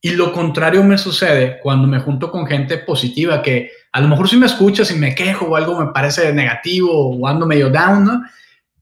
Y 0.00 0.10
lo 0.10 0.32
contrario 0.32 0.82
me 0.82 0.96
sucede 0.96 1.58
cuando 1.60 1.86
me 1.86 2.00
junto 2.00 2.30
con 2.30 2.46
gente 2.46 2.78
positiva, 2.78 3.42
que 3.42 3.70
a 3.92 4.00
lo 4.00 4.08
mejor 4.08 4.28
si 4.28 4.36
me 4.36 4.46
escuchas 4.46 4.90
y 4.90 4.94
me 4.94 5.14
quejo 5.14 5.46
o 5.46 5.56
algo 5.56 5.78
me 5.78 5.92
parece 5.92 6.32
negativo 6.32 7.10
o 7.10 7.26
ando 7.26 7.46
medio 7.46 7.68
down, 7.68 8.04
¿no? 8.04 8.22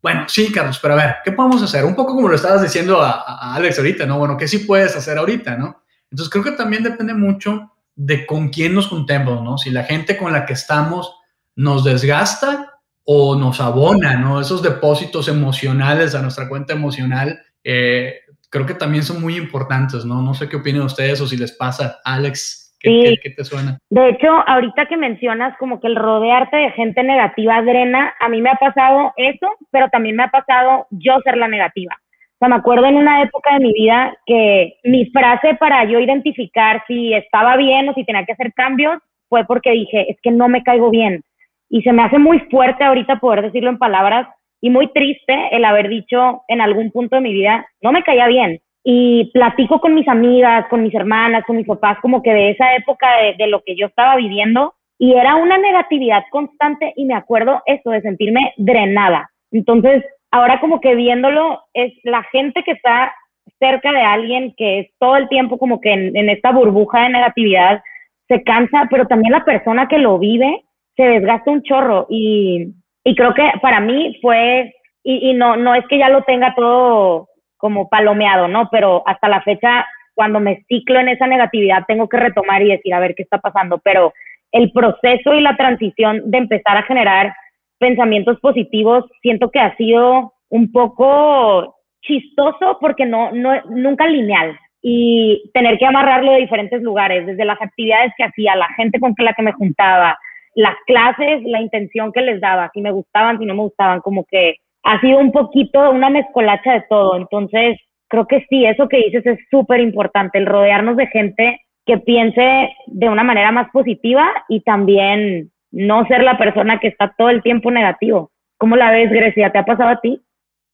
Bueno, 0.00 0.26
sí, 0.28 0.52
Carlos, 0.52 0.78
pero 0.80 0.94
a 0.94 0.96
ver, 0.96 1.16
¿qué 1.24 1.32
podemos 1.32 1.60
hacer? 1.62 1.84
Un 1.84 1.96
poco 1.96 2.14
como 2.14 2.28
lo 2.28 2.36
estabas 2.36 2.62
diciendo 2.62 3.02
a, 3.02 3.24
a 3.26 3.54
Alex 3.56 3.78
ahorita, 3.78 4.06
¿no? 4.06 4.18
Bueno, 4.18 4.36
¿qué 4.36 4.46
sí 4.46 4.60
puedes 4.60 4.94
hacer 4.94 5.18
ahorita, 5.18 5.56
¿no? 5.56 5.82
Entonces 6.10 6.30
creo 6.30 6.44
que 6.44 6.52
también 6.52 6.84
depende 6.84 7.14
mucho 7.14 7.72
de 7.96 8.24
con 8.24 8.48
quién 8.50 8.74
nos 8.74 8.86
juntemos, 8.86 9.42
¿no? 9.42 9.58
Si 9.58 9.70
la 9.70 9.82
gente 9.82 10.16
con 10.16 10.32
la 10.32 10.46
que 10.46 10.52
estamos 10.52 11.12
nos 11.56 11.82
desgasta 11.82 12.78
o 13.02 13.34
nos 13.34 13.60
abona, 13.60 14.16
¿no? 14.16 14.40
Esos 14.40 14.62
depósitos 14.62 15.26
emocionales 15.26 16.14
a 16.14 16.22
nuestra 16.22 16.48
cuenta 16.48 16.74
emocional, 16.74 17.40
eh, 17.64 18.20
creo 18.50 18.66
que 18.66 18.74
también 18.74 19.02
son 19.02 19.20
muy 19.20 19.36
importantes, 19.36 20.04
¿no? 20.04 20.22
No 20.22 20.34
sé 20.34 20.48
qué 20.48 20.56
opinan 20.56 20.82
ustedes 20.82 21.20
o 21.20 21.26
si 21.26 21.36
les 21.36 21.52
pasa. 21.52 21.98
Alex, 22.04 22.76
¿qué, 22.80 23.14
¿qué, 23.22 23.30
te 23.30 23.44
suena? 23.44 23.78
De 23.90 24.10
hecho, 24.10 24.28
ahorita 24.46 24.86
que 24.86 24.96
mencionas 24.96 25.56
como 25.58 25.80
que 25.80 25.86
el 25.86 25.96
rodearte 25.96 26.56
de 26.56 26.70
gente 26.72 27.02
negativa 27.02 27.62
drena, 27.62 28.14
a 28.20 28.28
mí 28.28 28.40
me 28.40 28.50
ha 28.50 28.54
pasado 28.54 29.12
eso, 29.16 29.48
pero 29.70 29.88
también 29.90 30.16
me 30.16 30.24
ha 30.24 30.28
pasado 30.28 30.86
yo 30.90 31.18
ser 31.24 31.36
la 31.36 31.48
negativa. 31.48 31.96
O 32.34 32.38
sea, 32.38 32.48
me 32.48 32.56
acuerdo 32.56 32.86
en 32.86 32.94
una 32.94 33.22
época 33.22 33.54
de 33.54 33.60
mi 33.60 33.72
vida 33.72 34.16
que 34.24 34.74
mi 34.84 35.10
frase 35.10 35.56
para 35.56 35.84
yo 35.84 35.98
identificar 35.98 36.84
si 36.86 37.12
estaba 37.12 37.56
bien 37.56 37.88
o 37.88 37.94
si 37.94 38.04
tenía 38.04 38.24
que 38.24 38.32
hacer 38.32 38.52
cambios 38.54 38.98
fue 39.28 39.44
porque 39.44 39.72
dije, 39.72 40.10
es 40.10 40.18
que 40.22 40.30
no 40.30 40.48
me 40.48 40.62
caigo 40.62 40.90
bien. 40.90 41.22
Y 41.68 41.82
se 41.82 41.92
me 41.92 42.02
hace 42.02 42.18
muy 42.18 42.38
fuerte 42.50 42.84
ahorita 42.84 43.18
poder 43.18 43.42
decirlo 43.42 43.70
en 43.70 43.78
palabras 43.78 44.28
y 44.60 44.70
muy 44.70 44.88
triste 44.92 45.34
el 45.52 45.64
haber 45.64 45.88
dicho 45.88 46.42
en 46.48 46.60
algún 46.60 46.90
punto 46.90 47.16
de 47.16 47.22
mi 47.22 47.32
vida, 47.32 47.66
no 47.82 47.92
me 47.92 48.02
caía 48.02 48.26
bien. 48.26 48.60
Y 48.84 49.30
platico 49.32 49.80
con 49.80 49.94
mis 49.94 50.08
amigas, 50.08 50.66
con 50.68 50.82
mis 50.82 50.94
hermanas, 50.94 51.44
con 51.46 51.56
mis 51.56 51.66
papás, 51.66 51.98
como 52.00 52.22
que 52.22 52.32
de 52.32 52.50
esa 52.50 52.74
época 52.74 53.06
de, 53.36 53.46
lo 53.46 53.62
que 53.62 53.76
yo 53.76 53.86
estaba 53.86 54.16
viviendo 54.16 54.74
y 54.98 55.12
era 55.14 55.36
una 55.36 55.58
negatividad 55.58 56.24
constante 56.30 56.92
y 56.96 57.04
me 57.04 57.14
acuerdo 57.14 57.62
eso 57.66 57.90
de 57.90 58.00
sentirme 58.00 58.54
drenada. 58.56 59.30
Entonces, 59.52 60.04
ahora 60.30 60.60
como 60.60 60.80
que 60.80 60.94
viéndolo, 60.94 61.60
es 61.74 61.92
la 62.02 62.22
gente 62.24 62.62
que 62.64 62.72
está 62.72 63.12
cerca 63.58 63.92
de 63.92 64.00
alguien 64.00 64.54
que 64.56 64.80
es 64.80 64.88
todo 64.98 65.16
el 65.16 65.28
tiempo 65.28 65.58
como 65.58 65.80
que 65.80 65.92
en, 65.92 66.28
esta 66.30 66.52
burbuja 66.52 67.02
de 67.02 67.10
negatividad 67.10 67.82
se 68.26 68.42
cansa, 68.42 68.88
pero 68.90 69.06
también 69.06 69.32
la 69.32 69.44
persona 69.44 69.88
que 69.88 69.98
lo 69.98 70.18
vive 70.18 70.64
se 70.96 71.04
desgasta 71.04 71.50
un 71.50 71.62
chorro 71.62 72.06
y, 72.10 72.72
y 73.08 73.14
creo 73.14 73.32
que 73.32 73.50
para 73.62 73.80
mí 73.80 74.18
fue, 74.20 74.74
y, 75.02 75.30
y, 75.30 75.32
no, 75.32 75.56
no 75.56 75.74
es 75.74 75.86
que 75.86 75.96
ya 75.96 76.10
lo 76.10 76.24
tenga 76.24 76.54
todo 76.54 77.28
como 77.56 77.88
palomeado, 77.88 78.48
¿no? 78.48 78.68
Pero 78.70 79.02
hasta 79.06 79.30
la 79.30 79.40
fecha 79.40 79.86
cuando 80.12 80.40
me 80.40 80.62
ciclo 80.68 81.00
en 81.00 81.08
esa 81.08 81.26
negatividad 81.26 81.84
tengo 81.88 82.06
que 82.06 82.18
retomar 82.18 82.60
y 82.60 82.68
decir, 82.68 82.92
a 82.92 83.00
ver 83.00 83.14
qué 83.14 83.22
está 83.22 83.38
pasando, 83.38 83.78
pero 83.78 84.12
el 84.52 84.72
proceso 84.72 85.32
y 85.32 85.40
la 85.40 85.56
transición 85.56 86.30
de 86.30 86.36
empezar 86.36 86.76
a 86.76 86.82
generar 86.82 87.34
pensamientos 87.78 88.38
positivos, 88.40 89.06
siento 89.22 89.50
que 89.50 89.60
ha 89.60 89.74
sido 89.76 90.34
un 90.50 90.70
poco 90.70 91.76
chistoso 92.02 92.76
porque 92.78 93.06
no, 93.06 93.32
no, 93.32 93.58
nunca 93.70 94.06
lineal 94.06 94.58
y 94.82 95.50
tener 95.54 95.78
que 95.78 95.86
amarrarlo 95.86 96.32
de 96.32 96.40
diferentes 96.40 96.82
lugares, 96.82 97.24
desde 97.24 97.46
las 97.46 97.60
actividades 97.62 98.12
que 98.18 98.24
hacía, 98.24 98.54
la 98.54 98.68
gente 98.76 99.00
con 99.00 99.14
la 99.16 99.32
que 99.32 99.42
me 99.42 99.52
juntaba, 99.52 100.18
las 100.58 100.74
clases, 100.88 101.44
la 101.44 101.60
intención 101.60 102.10
que 102.10 102.20
les 102.20 102.40
daba, 102.40 102.68
si 102.74 102.80
me 102.80 102.90
gustaban, 102.90 103.38
si 103.38 103.46
no 103.46 103.54
me 103.54 103.62
gustaban, 103.62 104.00
como 104.00 104.24
que 104.24 104.56
ha 104.82 105.00
sido 105.00 105.20
un 105.20 105.30
poquito 105.30 105.88
una 105.92 106.10
mezcolacha 106.10 106.72
de 106.72 106.84
todo. 106.90 107.16
Entonces, 107.16 107.78
creo 108.08 108.26
que 108.26 108.44
sí, 108.50 108.66
eso 108.66 108.88
que 108.88 108.96
dices 108.96 109.24
es 109.24 109.38
súper 109.52 109.78
importante, 109.78 110.36
el 110.36 110.46
rodearnos 110.46 110.96
de 110.96 111.06
gente 111.06 111.60
que 111.86 111.98
piense 111.98 112.70
de 112.86 113.08
una 113.08 113.22
manera 113.22 113.52
más 113.52 113.70
positiva 113.70 114.26
y 114.48 114.62
también 114.62 115.52
no 115.70 116.04
ser 116.06 116.24
la 116.24 116.36
persona 116.36 116.80
que 116.80 116.88
está 116.88 117.14
todo 117.16 117.30
el 117.30 117.40
tiempo 117.44 117.70
negativo. 117.70 118.32
¿Cómo 118.58 118.74
la 118.74 118.90
ves, 118.90 119.10
Grecia? 119.10 119.52
¿Te 119.52 119.58
ha 119.58 119.64
pasado 119.64 119.90
a 119.90 120.00
ti? 120.00 120.20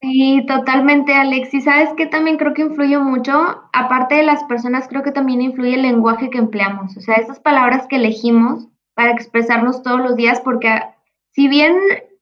Sí, 0.01 0.47
totalmente, 0.49 1.13
Alex. 1.13 1.53
Y 1.53 1.61
sabes 1.61 1.91
que 1.95 2.07
también 2.07 2.39
creo 2.39 2.55
que 2.55 2.63
influye 2.63 2.97
mucho, 2.97 3.33
aparte 3.75 4.15
de 4.15 4.23
las 4.23 4.45
personas, 4.45 4.89
creo 4.89 5.03
que 5.03 5.13
también 5.13 5.43
influye 5.43 5.75
el 5.75 5.83
lenguaje 5.83 6.31
que 6.31 6.39
empleamos, 6.39 6.97
o 6.97 7.01
sea, 7.03 7.17
esas 7.17 7.39
palabras 7.41 7.87
que 7.87 7.97
elegimos 7.97 8.71
para 8.95 9.13
expresarnos 9.13 9.83
todos 9.83 10.01
los 10.01 10.17
días, 10.17 10.41
porque 10.41 10.81
si 11.31 11.49
bien 11.49 11.77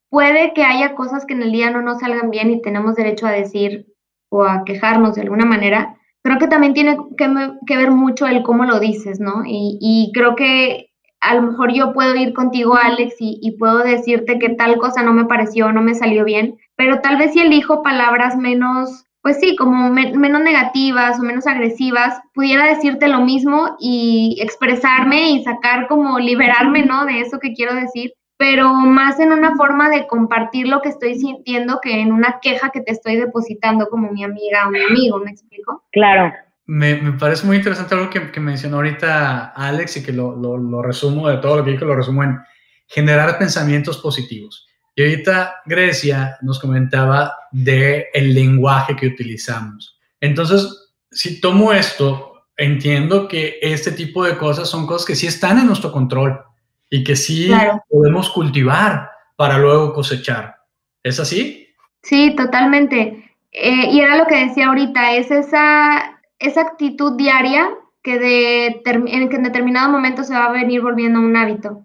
puede 0.08 0.52
que 0.54 0.64
haya 0.64 0.94
cosas 0.94 1.24
que 1.24 1.34
en 1.34 1.42
el 1.42 1.52
día 1.52 1.70
no 1.70 1.82
nos 1.82 2.00
salgan 2.00 2.30
bien 2.30 2.50
y 2.50 2.60
tenemos 2.62 2.96
derecho 2.96 3.26
a 3.26 3.32
decir 3.32 3.86
o 4.30 4.44
a 4.44 4.64
quejarnos 4.64 5.14
de 5.14 5.22
alguna 5.22 5.44
manera, 5.44 5.96
creo 6.22 6.38
que 6.38 6.48
también 6.48 6.74
tiene 6.74 6.96
que, 7.16 7.76
ver 7.76 7.90
mucho 7.90 8.26
el 8.26 8.42
cómo 8.42 8.64
lo 8.64 8.80
dices, 8.80 9.20
¿no? 9.20 9.42
Y, 9.44 10.10
creo 10.14 10.36
que 10.36 10.90
a 11.20 11.34
lo 11.34 11.42
mejor 11.42 11.72
yo 11.72 11.92
puedo 11.92 12.14
ir 12.14 12.32
contigo, 12.32 12.76
Alex, 12.76 13.16
y, 13.18 13.56
puedo 13.58 13.78
decirte 13.78 14.38
que 14.38 14.50
tal 14.50 14.78
cosa 14.78 15.02
no 15.02 15.12
me 15.12 15.26
pareció, 15.26 15.72
no 15.72 15.82
me 15.82 15.94
salió 15.94 16.24
bien, 16.24 16.58
pero 16.76 17.00
tal 17.00 17.16
vez 17.16 17.32
si 17.32 17.40
elijo 17.40 17.82
palabras 17.82 18.36
menos, 18.36 19.06
pues 19.22 19.38
sí, 19.40 19.56
como 19.56 19.90
menos 19.90 20.42
negativas 20.42 21.18
o 21.18 21.22
menos 21.22 21.46
agresivas, 21.46 22.20
pudiera 22.34 22.66
decirte 22.66 23.08
lo 23.08 23.20
mismo 23.20 23.76
y 23.80 24.38
expresarme 24.40 25.30
y 25.30 25.44
sacar 25.44 25.86
como 25.86 26.18
liberarme, 26.18 26.84
¿no? 26.84 27.06
De 27.06 27.20
eso 27.20 27.38
que 27.38 27.54
quiero 27.54 27.74
decir 27.74 28.12
pero 28.42 28.72
más 28.74 29.20
en 29.20 29.30
una 29.30 29.54
forma 29.54 29.88
de 29.88 30.08
compartir 30.08 30.66
lo 30.66 30.80
que 30.80 30.88
estoy 30.88 31.14
sintiendo 31.14 31.78
que 31.80 32.00
en 32.00 32.10
una 32.10 32.40
queja 32.42 32.70
que 32.70 32.80
te 32.80 32.90
estoy 32.90 33.14
depositando 33.14 33.88
como 33.88 34.10
mi 34.10 34.24
amiga 34.24 34.66
o 34.66 34.70
mi 34.72 34.82
amigo, 34.82 35.20
¿me 35.20 35.30
explico? 35.30 35.84
Claro. 35.92 36.34
Me, 36.66 36.96
me 36.96 37.12
parece 37.12 37.46
muy 37.46 37.58
interesante 37.58 37.94
algo 37.94 38.10
que, 38.10 38.32
que, 38.32 38.40
mencionó 38.40 38.78
ahorita 38.78 39.52
Alex 39.54 39.98
y 39.98 40.02
que 40.02 40.12
lo, 40.12 40.34
lo, 40.34 40.56
lo, 40.56 40.82
resumo 40.82 41.28
de 41.28 41.36
todo 41.36 41.58
lo 41.58 41.64
que 41.64 41.70
dijo, 41.70 41.84
lo 41.84 41.94
resumo 41.94 42.24
en 42.24 42.40
generar 42.88 43.38
pensamientos 43.38 43.98
positivos. 43.98 44.66
Y 44.94 45.02
ahorita 45.02 45.62
Grecia 45.64 46.36
nos 46.42 46.58
comentaba 46.58 47.32
de 47.50 48.08
el 48.12 48.34
lenguaje 48.34 48.94
que 48.94 49.06
utilizamos. 49.06 49.98
Entonces, 50.20 50.92
si 51.10 51.40
tomo 51.40 51.72
esto, 51.72 52.44
entiendo 52.56 53.26
que 53.26 53.58
este 53.62 53.92
tipo 53.92 54.24
de 54.24 54.36
cosas 54.36 54.68
son 54.68 54.86
cosas 54.86 55.06
que 55.06 55.16
sí 55.16 55.26
están 55.26 55.58
en 55.58 55.66
nuestro 55.66 55.90
control 55.90 56.40
y 56.90 57.02
que 57.04 57.16
sí 57.16 57.50
podemos 57.88 58.30
cultivar 58.30 59.10
para 59.36 59.58
luego 59.58 59.94
cosechar. 59.94 60.56
¿Es 61.02 61.18
así? 61.18 61.68
Sí, 62.02 62.34
totalmente. 62.36 63.24
Eh, 63.50 63.90
y 63.90 64.00
era 64.00 64.16
lo 64.16 64.26
que 64.26 64.46
decía 64.46 64.68
ahorita, 64.68 65.14
es 65.14 65.30
esa, 65.30 66.20
esa 66.38 66.60
actitud 66.60 67.16
diaria 67.16 67.68
que, 68.02 68.18
de, 68.18 68.82
en, 68.84 69.28
que 69.28 69.36
en 69.36 69.42
determinado 69.42 69.90
momento 69.90 70.24
se 70.24 70.34
va 70.34 70.46
a 70.46 70.52
venir 70.52 70.82
volviendo 70.82 71.20
un 71.20 71.36
hábito. 71.36 71.84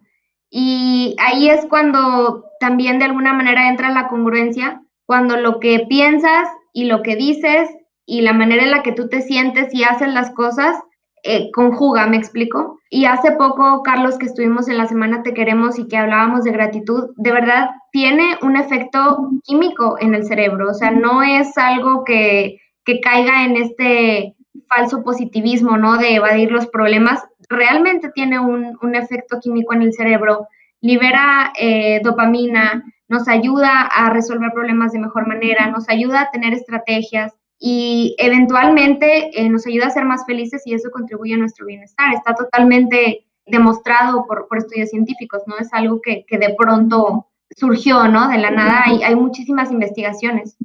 Y 0.60 1.16
ahí 1.20 1.52
es 1.52 1.68
cuando 1.68 2.46
también 2.60 2.98
de 2.98 3.06
alguna 3.06 3.32
manera 3.32 3.70
entra 3.70 3.92
la 3.92 4.08
congruencia, 4.08 4.82
cuando 5.06 5.38
lo 5.38 5.60
que 5.60 5.86
piensas 5.88 6.50
y 6.74 6.86
lo 6.86 7.04
que 7.04 7.16
dices 7.16 7.70
y 8.08 8.22
la 8.22 8.34
manera 8.34 8.64
en 8.64 8.72
la 8.72 8.82
que 8.82 8.92
tú 8.92 9.08
te 9.08 9.22
sientes 9.22 9.72
y 9.72 9.84
haces 9.84 10.12
las 10.12 10.32
cosas 10.32 10.76
eh, 11.22 11.52
conjuga, 11.52 12.08
¿me 12.08 12.18
explico? 12.18 12.80
Y 12.90 13.06
hace 13.06 13.34
poco, 13.34 13.84
Carlos, 13.84 14.18
que 14.18 14.26
estuvimos 14.26 14.68
en 14.68 14.80
la 14.80 14.88
semana 14.88 15.22
Te 15.22 15.36
Queremos 15.36 15.78
y 15.78 15.88
que 15.88 15.98
hablábamos 15.98 16.44
de 16.44 16.54
gratitud, 16.54 17.12
de 17.18 17.32
verdad 17.32 17.70
tiene 17.92 18.40
un 18.42 18.58
efecto 18.58 19.30
químico 19.44 19.98
en 20.00 20.16
el 20.16 20.26
cerebro, 20.26 20.72
o 20.72 20.74
sea, 20.74 20.90
no 20.90 21.22
es 21.22 21.56
algo 21.60 22.04
que, 22.04 22.58
que 22.84 23.00
caiga 23.00 23.46
en 23.46 23.58
este 23.58 24.36
falso 24.68 25.04
positivismo, 25.04 25.78
¿no? 25.78 25.98
De 25.98 26.16
evadir 26.16 26.52
los 26.52 26.66
problemas, 26.66 27.24
realmente 27.50 28.12
tiene 28.14 28.40
un, 28.40 28.78
un 28.82 28.96
efecto 28.96 29.40
químico 29.40 29.74
en 29.74 29.82
el 29.84 29.94
cerebro, 29.94 30.48
libera 30.82 31.54
eh, 31.60 32.02
dopamina, 32.04 32.84
nos 33.08 33.28
ayuda 33.28 33.82
a 33.82 34.10
resolver 34.10 34.52
problemas 34.54 34.92
de 34.92 35.00
mejor 35.00 35.28
manera, 35.28 35.68
nos 35.68 35.90
ayuda 35.90 36.22
a 36.22 36.32
tener 36.32 36.54
estrategias, 36.54 37.34
y 37.60 38.16
eventualmente 38.20 39.32
eh, 39.34 39.50
nos 39.50 39.66
ayuda 39.66 39.88
a 39.88 39.92
ser 39.92 40.06
más 40.06 40.26
felices 40.26 40.62
y 40.66 40.74
eso 40.74 40.90
contribuye 40.92 41.34
a 41.34 41.38
nuestro 41.38 41.66
bienestar. 41.66 42.14
Está 42.14 42.36
totalmente 42.36 43.26
demostrado 43.46 44.26
por, 44.28 44.48
por 44.48 44.60
estudios 44.60 44.90
científicos, 44.90 45.42
no 45.48 45.58
es 45.58 45.70
algo 45.72 46.02
que, 46.02 46.26
que, 46.28 46.38
de 46.38 46.54
pronto 46.58 47.28
surgió, 47.56 48.08
¿no? 48.08 48.28
De 48.28 48.38
la 48.38 48.52
nada 48.52 48.84
hay, 48.86 49.02
hay 49.04 49.16
muchísimas 49.16 49.72
investigaciones. 49.72 50.58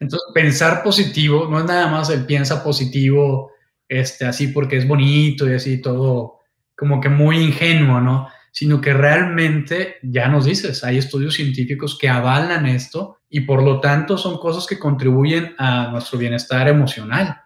Entonces, 0.00 0.28
pensar 0.32 0.82
positivo 0.82 1.46
no 1.50 1.58
es 1.58 1.64
nada 1.64 1.88
más 1.88 2.08
el 2.10 2.24
piensa 2.24 2.62
positivo, 2.62 3.50
este, 3.88 4.26
así 4.26 4.48
porque 4.48 4.76
es 4.76 4.86
bonito 4.86 5.48
y 5.48 5.54
así 5.54 5.80
todo, 5.80 6.40
como 6.76 7.00
que 7.00 7.08
muy 7.08 7.38
ingenuo, 7.38 8.00
¿no? 8.00 8.28
Sino 8.52 8.80
que 8.80 8.92
realmente, 8.92 9.96
ya 10.02 10.28
nos 10.28 10.44
dices, 10.44 10.84
hay 10.84 10.98
estudios 10.98 11.34
científicos 11.34 11.96
que 11.98 12.08
avalan 12.08 12.66
esto 12.66 13.18
y 13.28 13.40
por 13.42 13.62
lo 13.62 13.80
tanto 13.80 14.18
son 14.18 14.38
cosas 14.38 14.66
que 14.66 14.78
contribuyen 14.78 15.54
a 15.58 15.88
nuestro 15.90 16.18
bienestar 16.18 16.68
emocional. 16.68 17.36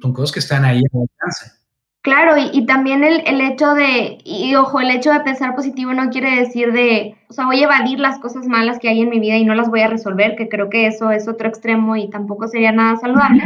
Son 0.00 0.12
cosas 0.12 0.32
que 0.32 0.40
están 0.40 0.64
ahí 0.64 0.78
en 0.78 1.00
alcance. 1.00 1.60
Claro, 2.02 2.34
y, 2.38 2.64
también 2.64 3.04
el, 3.04 3.22
el, 3.26 3.42
hecho 3.42 3.74
de, 3.74 4.16
y 4.24 4.54
ojo, 4.54 4.80
el 4.80 4.90
hecho 4.90 5.12
de 5.12 5.20
pensar 5.20 5.54
positivo 5.54 5.92
no 5.92 6.08
quiere 6.08 6.34
decir 6.34 6.72
de, 6.72 7.14
o 7.28 7.34
sea, 7.34 7.44
voy 7.44 7.60
a 7.60 7.64
evadir 7.64 8.00
las 8.00 8.18
cosas 8.18 8.46
malas 8.46 8.78
que 8.78 8.88
hay 8.88 9.02
en 9.02 9.10
mi 9.10 9.20
vida 9.20 9.36
y 9.36 9.44
no 9.44 9.54
las 9.54 9.68
voy 9.68 9.82
a 9.82 9.88
resolver, 9.88 10.34
que 10.34 10.48
creo 10.48 10.70
que 10.70 10.86
eso 10.86 11.10
es 11.10 11.28
otro 11.28 11.46
extremo 11.46 11.96
y 11.96 12.08
tampoco 12.08 12.48
sería 12.48 12.72
nada 12.72 12.96
saludable. 12.96 13.42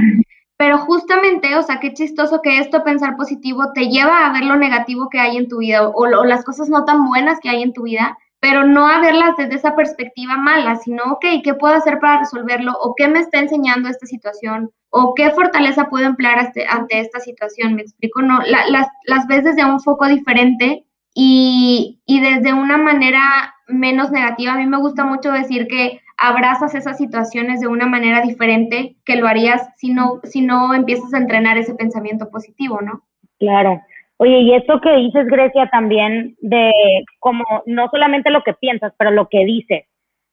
Pero 0.57 0.79
justamente, 0.79 1.57
o 1.57 1.63
sea, 1.63 1.81
qué 1.81 1.93
chistoso 1.93 2.41
que 2.41 2.59
esto, 2.59 2.85
pensar 2.85 3.17
positivo, 3.17 3.73
te 3.75 3.89
lleva 3.89 4.27
a 4.27 4.33
ver 4.33 4.45
lo 4.45 4.57
negativo 4.57 5.09
que 5.09 5.19
hay 5.19 5.37
en 5.37 5.49
tu 5.49 5.59
vida 5.59 5.89
o, 5.89 6.07
las 6.25 6.45
cosas 6.45 6.69
no 6.69 6.85
tan 6.85 7.07
buenas 7.07 7.41
que 7.41 7.49
hay 7.49 7.63
en 7.63 7.73
tu 7.73 7.83
vida 7.83 8.17
pero 8.41 8.67
no 8.67 8.87
a 8.87 9.01
verlas 9.01 9.39
desde 9.39 9.55
esa 9.55 9.75
perspectiva 9.75 10.37
mala, 10.37 10.77
sino, 10.77 11.03
ok, 11.13 11.25
¿qué 11.43 11.55
puedo 11.55 11.73
hacer 11.73 11.99
para 11.99 12.19
resolverlo? 12.19 12.75
¿O 12.79 12.95
qué 12.95 13.09
me 13.09 13.21
está 13.21 13.39
enseñando 13.39 13.89
esta 13.89 14.05
situación? 14.05 14.71
¿O 14.91 15.15
qué 15.15 15.31
fortaleza 15.31 15.89
puedo 15.89 16.05
emplear 16.05 16.53
ante, 16.69 17.01
esta 17.01 17.21
situación? 17.21 17.75
¿Me 17.75 17.81
explico? 17.81 18.21
No, 18.21 18.41
las, 18.43 18.87
las 19.07 19.27
ves 19.29 19.45
desde 19.45 19.65
un 19.65 19.81
foco 19.81 20.09
diferente 20.09 20.85
y 21.15 21.99
desde 22.07 22.53
una 22.53 22.77
manera 22.77 23.55
menos 23.67 24.11
negativa. 24.11 24.53
A 24.53 24.59
mí 24.59 24.67
me 24.67 24.79
gusta 24.79 25.05
mucho 25.05 25.33
decir 25.33 25.67
que 25.67 26.03
abrazas 26.17 26.75
esas 26.75 26.97
situaciones 26.99 27.61
de 27.61 27.69
una 27.69 27.87
manera 27.87 28.21
diferente 28.23 28.97
que 29.05 29.17
lo 29.17 29.27
harías 29.27 29.69
si 29.77 29.93
no, 29.93 30.21
si 30.25 30.41
no 30.41 30.75
empiezas 30.75 31.13
a 31.15 31.19
entrenar 31.19 31.59
ese 31.59 31.75
pensamiento 31.75 32.31
positivo, 32.31 32.81
¿no? 32.81 33.03
Claro. 33.39 33.81
Oye, 34.19 34.39
y 34.41 34.55
esto 34.55 34.81
que 34.81 34.95
dices, 34.97 35.27
Grecia, 35.27 35.69
también 35.71 36.37
de 36.41 36.71
como 37.19 37.45
no 37.67 37.89
solamente 37.91 38.31
lo 38.31 38.43
que 38.43 38.55
piensas, 38.55 38.93
pero 38.97 39.11
lo 39.11 39.29
que 39.29 39.45
dices. 39.45 39.85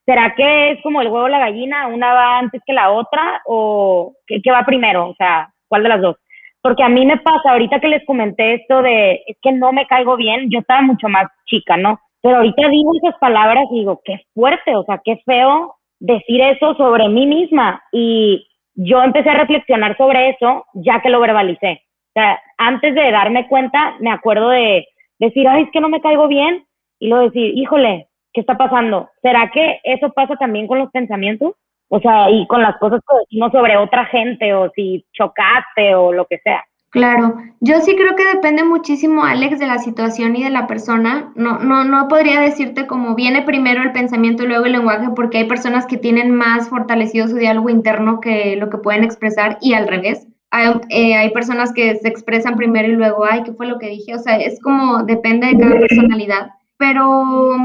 ¿Será 0.05 0.35
que 0.35 0.71
es 0.71 0.81
como 0.81 1.01
el 1.01 1.07
huevo 1.07 1.25
o 1.25 1.29
la 1.29 1.39
gallina? 1.39 1.87
¿Una 1.87 2.13
va 2.13 2.39
antes 2.39 2.61
que 2.65 2.73
la 2.73 2.91
otra? 2.91 3.41
¿O 3.45 4.13
qué, 4.27 4.41
qué 4.41 4.51
va 4.51 4.65
primero? 4.65 5.09
O 5.09 5.15
sea, 5.15 5.51
¿cuál 5.67 5.83
de 5.83 5.89
las 5.89 6.01
dos? 6.01 6.17
Porque 6.61 6.83
a 6.83 6.89
mí 6.89 7.05
me 7.05 7.17
pasa, 7.17 7.51
ahorita 7.51 7.79
que 7.79 7.87
les 7.87 8.05
comenté 8.05 8.55
esto 8.55 8.81
de, 8.81 9.23
es 9.25 9.37
que 9.41 9.51
no 9.51 9.71
me 9.71 9.87
caigo 9.87 10.15
bien, 10.15 10.49
yo 10.49 10.59
estaba 10.59 10.81
mucho 10.81 11.07
más 11.07 11.27
chica, 11.45 11.75
¿no? 11.75 11.99
Pero 12.21 12.37
ahorita 12.37 12.69
digo 12.69 12.91
esas 13.01 13.17
palabras 13.19 13.65
y 13.71 13.79
digo, 13.79 14.01
qué 14.05 14.21
fuerte, 14.33 14.75
o 14.75 14.83
sea, 14.83 15.01
qué 15.03 15.17
feo 15.25 15.75
decir 15.99 16.41
eso 16.41 16.75
sobre 16.75 17.09
mí 17.09 17.25
misma. 17.25 17.83
Y 17.91 18.47
yo 18.75 19.01
empecé 19.03 19.29
a 19.29 19.37
reflexionar 19.37 19.97
sobre 19.97 20.29
eso 20.29 20.65
ya 20.73 21.01
que 21.01 21.09
lo 21.09 21.19
verbalicé. 21.19 21.83
O 22.09 22.13
sea, 22.13 22.39
antes 22.57 22.93
de 22.93 23.11
darme 23.11 23.47
cuenta, 23.47 23.95
me 23.99 24.11
acuerdo 24.11 24.49
de 24.49 24.85
decir, 25.19 25.47
ay, 25.47 25.63
es 25.63 25.71
que 25.71 25.79
no 25.79 25.89
me 25.89 26.01
caigo 26.01 26.27
bien, 26.27 26.65
y 26.99 27.07
luego 27.07 27.25
decir, 27.25 27.57
híjole, 27.57 28.07
¿qué 28.33 28.41
está 28.41 28.57
pasando? 28.57 29.09
¿Será 29.21 29.49
que 29.51 29.79
eso 29.83 30.11
pasa 30.11 30.35
también 30.35 30.67
con 30.67 30.79
los 30.79 30.91
pensamientos? 30.91 31.55
O 31.89 31.99
sea, 31.99 32.29
y 32.29 32.45
con 32.47 32.61
las 32.61 32.77
cosas 32.77 33.01
que 33.01 33.17
decimos 33.21 33.51
sobre 33.51 33.75
otra 33.75 34.05
gente, 34.05 34.53
o 34.53 34.69
si 34.75 35.05
chocaste, 35.11 35.95
o 35.95 36.13
lo 36.13 36.25
que 36.25 36.37
sea. 36.39 36.63
Claro, 36.91 37.37
yo 37.61 37.79
sí 37.79 37.95
creo 37.95 38.17
que 38.17 38.25
depende 38.25 38.65
muchísimo, 38.65 39.23
Alex, 39.23 39.59
de 39.59 39.65
la 39.65 39.77
situación 39.77 40.35
y 40.35 40.43
de 40.43 40.49
la 40.49 40.67
persona. 40.67 41.31
No, 41.35 41.57
no, 41.59 41.85
no 41.85 42.09
podría 42.09 42.41
decirte 42.41 42.85
como 42.85 43.15
viene 43.15 43.43
primero 43.43 43.81
el 43.81 43.93
pensamiento 43.93 44.43
y 44.43 44.47
luego 44.47 44.65
el 44.65 44.73
lenguaje, 44.73 45.07
porque 45.15 45.37
hay 45.37 45.45
personas 45.45 45.85
que 45.85 45.95
tienen 45.95 46.35
más 46.35 46.67
fortalecido 46.67 47.29
su 47.29 47.37
diálogo 47.37 47.69
interno 47.69 48.19
que 48.19 48.57
lo 48.57 48.69
que 48.69 48.77
pueden 48.77 49.05
expresar 49.05 49.57
y 49.61 49.73
al 49.73 49.87
revés. 49.87 50.27
Hay, 50.49 50.69
eh, 50.89 51.15
hay, 51.15 51.29
personas 51.31 51.71
que 51.71 51.95
se 51.95 52.09
expresan 52.09 52.57
primero 52.57 52.89
y 52.89 52.97
luego, 52.97 53.23
ay, 53.23 53.43
¿qué 53.43 53.53
fue 53.53 53.67
lo 53.67 53.79
que 53.79 53.87
dije? 53.87 54.13
O 54.13 54.19
sea, 54.19 54.35
es 54.35 54.59
como 54.59 55.03
depende 55.03 55.47
de 55.47 55.57
cada 55.57 55.79
personalidad, 55.79 56.49
pero 56.77 57.55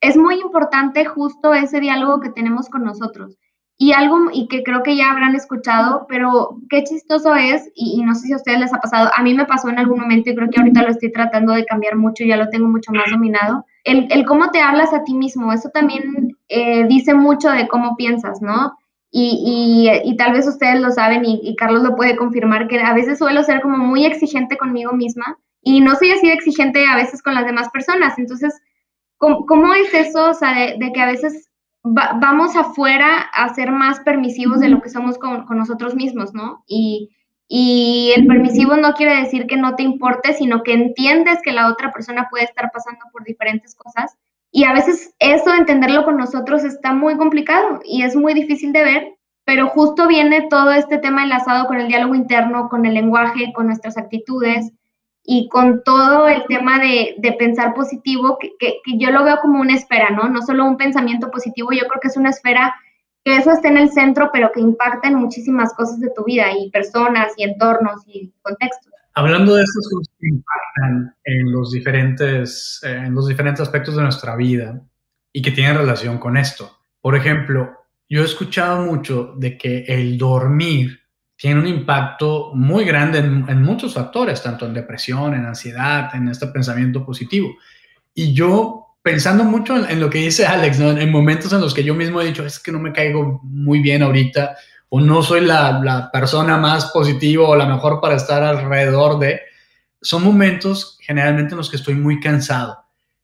es 0.00 0.16
muy 0.16 0.36
importante 0.36 1.04
justo 1.06 1.54
ese 1.54 1.80
diálogo 1.80 2.20
que 2.20 2.30
tenemos 2.30 2.68
con 2.68 2.84
nosotros. 2.84 3.36
Y 3.78 3.92
algo, 3.92 4.30
y 4.32 4.48
que 4.48 4.62
creo 4.62 4.82
que 4.82 4.96
ya 4.96 5.10
habrán 5.10 5.34
escuchado, 5.34 6.06
pero 6.08 6.58
qué 6.70 6.82
chistoso 6.84 7.34
es, 7.34 7.70
y, 7.74 8.02
no 8.02 8.14
sé 8.14 8.28
si 8.28 8.32
a 8.32 8.36
ustedes 8.36 8.58
les 8.58 8.72
ha 8.72 8.78
pasado, 8.78 9.10
a 9.14 9.22
mí 9.22 9.34
me 9.34 9.44
pasó 9.44 9.68
en 9.68 9.78
algún 9.78 10.00
momento 10.00 10.30
y 10.30 10.34
creo 10.34 10.48
que 10.48 10.58
ahorita 10.58 10.82
lo 10.82 10.88
estoy 10.88 11.12
tratando 11.12 11.52
de 11.52 11.66
cambiar 11.66 11.96
mucho, 11.96 12.24
y 12.24 12.28
ya 12.28 12.38
lo 12.38 12.48
tengo 12.48 12.68
mucho 12.68 12.90
más 12.92 13.04
dominado, 13.10 13.66
el, 13.84 14.08
el 14.10 14.24
cómo 14.24 14.50
te 14.50 14.60
hablas 14.60 14.94
a 14.94 15.04
ti 15.04 15.12
mismo, 15.12 15.52
eso 15.52 15.68
también 15.68 16.36
eh, 16.48 16.86
dice 16.88 17.12
mucho 17.12 17.50
de 17.50 17.68
cómo 17.68 17.96
piensas, 17.96 18.40
¿no? 18.40 18.72
Y, 19.10 19.88
y, 20.04 20.16
tal 20.16 20.32
vez 20.32 20.46
ustedes 20.46 20.80
lo 20.80 20.90
saben 20.90 21.24
y, 21.24 21.54
Carlos 21.56 21.82
lo 21.82 21.96
puede 21.96 22.16
confirmar, 22.16 22.68
que 22.68 22.78
a 22.80 22.92
veces 22.92 23.18
suelo 23.18 23.42
ser 23.44 23.62
como 23.62 23.78
muy 23.78 24.04
exigente 24.04 24.58
conmigo 24.58 24.92
misma 24.92 25.38
y 25.62 25.80
no 25.80 25.94
soy 25.94 26.10
así 26.10 26.26
de 26.26 26.34
exigente 26.34 26.86
a 26.86 26.96
veces 26.96 27.22
con 27.22 27.34
las 27.34 27.46
demás 27.46 27.70
personas. 27.70 28.18
Entonces, 28.18 28.54
¿cómo, 29.16 29.46
cómo 29.46 29.72
es 29.72 29.94
eso? 29.94 30.30
O 30.30 30.34
sea, 30.34 30.54
de, 30.54 30.92
que 30.92 31.00
a 31.00 31.06
veces 31.06 31.48
vamos 31.86 32.56
afuera 32.56 33.20
a 33.32 33.54
ser 33.54 33.70
más 33.70 34.00
permisivos 34.00 34.60
de 34.60 34.68
lo 34.68 34.80
que 34.80 34.90
somos 34.90 35.18
con, 35.18 35.46
con 35.46 35.58
nosotros 35.58 35.94
mismos, 35.94 36.34
¿no? 36.34 36.64
Y, 36.66 37.10
y 37.48 38.12
el 38.16 38.26
permisivo 38.26 38.76
no 38.76 38.94
quiere 38.94 39.16
decir 39.16 39.46
que 39.46 39.56
no 39.56 39.76
te 39.76 39.82
importe, 39.82 40.34
sino 40.34 40.62
que 40.62 40.72
entiendes 40.72 41.38
que 41.42 41.52
la 41.52 41.68
otra 41.68 41.92
persona 41.92 42.28
puede 42.30 42.44
estar 42.44 42.70
pasando 42.72 43.04
por 43.12 43.24
diferentes 43.24 43.74
cosas 43.74 44.16
y 44.50 44.64
a 44.64 44.72
veces 44.72 45.14
eso, 45.18 45.52
entenderlo 45.52 46.04
con 46.04 46.16
nosotros, 46.16 46.64
está 46.64 46.92
muy 46.92 47.16
complicado 47.16 47.80
y 47.84 48.02
es 48.02 48.16
muy 48.16 48.32
difícil 48.32 48.72
de 48.72 48.84
ver, 48.84 49.14
pero 49.44 49.68
justo 49.68 50.08
viene 50.08 50.48
todo 50.48 50.72
este 50.72 50.98
tema 50.98 51.22
enlazado 51.22 51.66
con 51.66 51.78
el 51.78 51.88
diálogo 51.88 52.14
interno, 52.14 52.68
con 52.68 52.86
el 52.86 52.94
lenguaje, 52.94 53.52
con 53.52 53.66
nuestras 53.66 53.98
actitudes 53.98 54.72
y 55.26 55.48
con 55.48 55.82
todo 55.82 56.28
el 56.28 56.44
tema 56.46 56.78
de, 56.78 57.16
pensar 57.36 57.74
positivo, 57.74 58.38
que, 58.38 58.52
que, 58.58 58.80
yo 58.96 59.10
lo 59.10 59.24
veo 59.24 59.38
como 59.42 59.60
una 59.60 59.74
esfera, 59.74 60.10
¿no? 60.10 60.28
No 60.28 60.40
solo 60.42 60.64
un 60.64 60.76
pensamiento 60.76 61.30
positivo, 61.30 61.72
yo 61.72 61.86
creo 61.88 62.00
que 62.00 62.08
es 62.08 62.16
una 62.16 62.30
esfera 62.30 62.74
que 63.24 63.36
eso 63.36 63.50
esté 63.50 63.68
en 63.68 63.78
el 63.78 63.90
centro, 63.90 64.30
pero 64.32 64.52
que 64.54 64.60
impacta 64.60 65.08
en 65.08 65.16
muchísimas 65.16 65.74
cosas 65.74 65.98
de 65.98 66.10
tu 66.14 66.24
vida 66.24 66.46
y 66.56 66.70
personas 66.70 67.32
y 67.36 67.42
entornos 67.42 68.02
y 68.06 68.32
contextos. 68.40 68.92
Hablando 69.14 69.56
de 69.56 69.64
estos 69.64 69.88
que 70.20 70.28
impactan 70.28 71.16
en 71.24 71.50
los 71.50 71.72
diferentes, 71.72 72.80
eh, 72.84 73.02
en 73.06 73.14
los 73.14 73.26
diferentes 73.26 73.62
aspectos 73.62 73.96
de 73.96 74.02
nuestra 74.02 74.36
vida 74.36 74.80
y 75.32 75.42
que 75.42 75.50
tienen 75.50 75.76
relación 75.76 76.18
con 76.18 76.36
esto. 76.36 76.70
Por 77.00 77.16
ejemplo, 77.16 77.72
yo 78.08 78.22
he 78.22 78.24
escuchado 78.24 78.84
mucho 78.84 79.34
de 79.36 79.58
que 79.58 79.84
el 79.88 80.18
dormir 80.18 81.00
tiene 81.36 81.60
un 81.60 81.66
impacto 81.66 82.50
muy 82.54 82.84
grande 82.84 83.18
en, 83.18 83.62
muchos 83.62 83.94
factores, 83.94 84.42
tanto 84.42 84.66
en 84.66 84.74
depresión, 84.74 85.34
en 85.34 85.44
ansiedad, 85.44 86.14
en 86.14 86.28
este 86.28 86.46
pensamiento 86.46 87.04
positivo. 87.04 87.54
Y 88.14 88.32
yo, 88.32 88.96
pensando 89.02 89.44
mucho 89.44 89.76
en, 89.86 90.00
lo 90.00 90.08
que 90.08 90.18
dice 90.18 90.46
Alex, 90.46 90.80
en 90.80 91.10
momentos 91.10 91.52
en 91.52 91.60
los 91.60 91.74
que 91.74 91.84
yo 91.84 91.94
mismo 91.94 92.20
he 92.20 92.26
dicho, 92.26 92.44
es 92.44 92.58
que 92.58 92.72
no 92.72 92.78
me 92.78 92.92
caigo 92.92 93.40
muy 93.42 93.80
bien 93.80 94.02
ahorita, 94.02 94.56
o 94.88 95.00
no 95.00 95.22
soy 95.22 95.42
la, 95.42 96.08
persona 96.12 96.56
más 96.56 96.86
positiva 96.86 97.46
o 97.46 97.56
la 97.56 97.66
mejor 97.66 98.00
para 98.00 98.16
estar 98.16 98.42
alrededor 98.42 99.18
de, 99.18 99.40
son 100.00 100.24
momentos 100.24 100.98
generalmente 101.02 101.52
en 101.52 101.58
los 101.58 101.68
que 101.68 101.76
estoy 101.76 101.94
muy 101.94 102.18
cansado, 102.18 102.78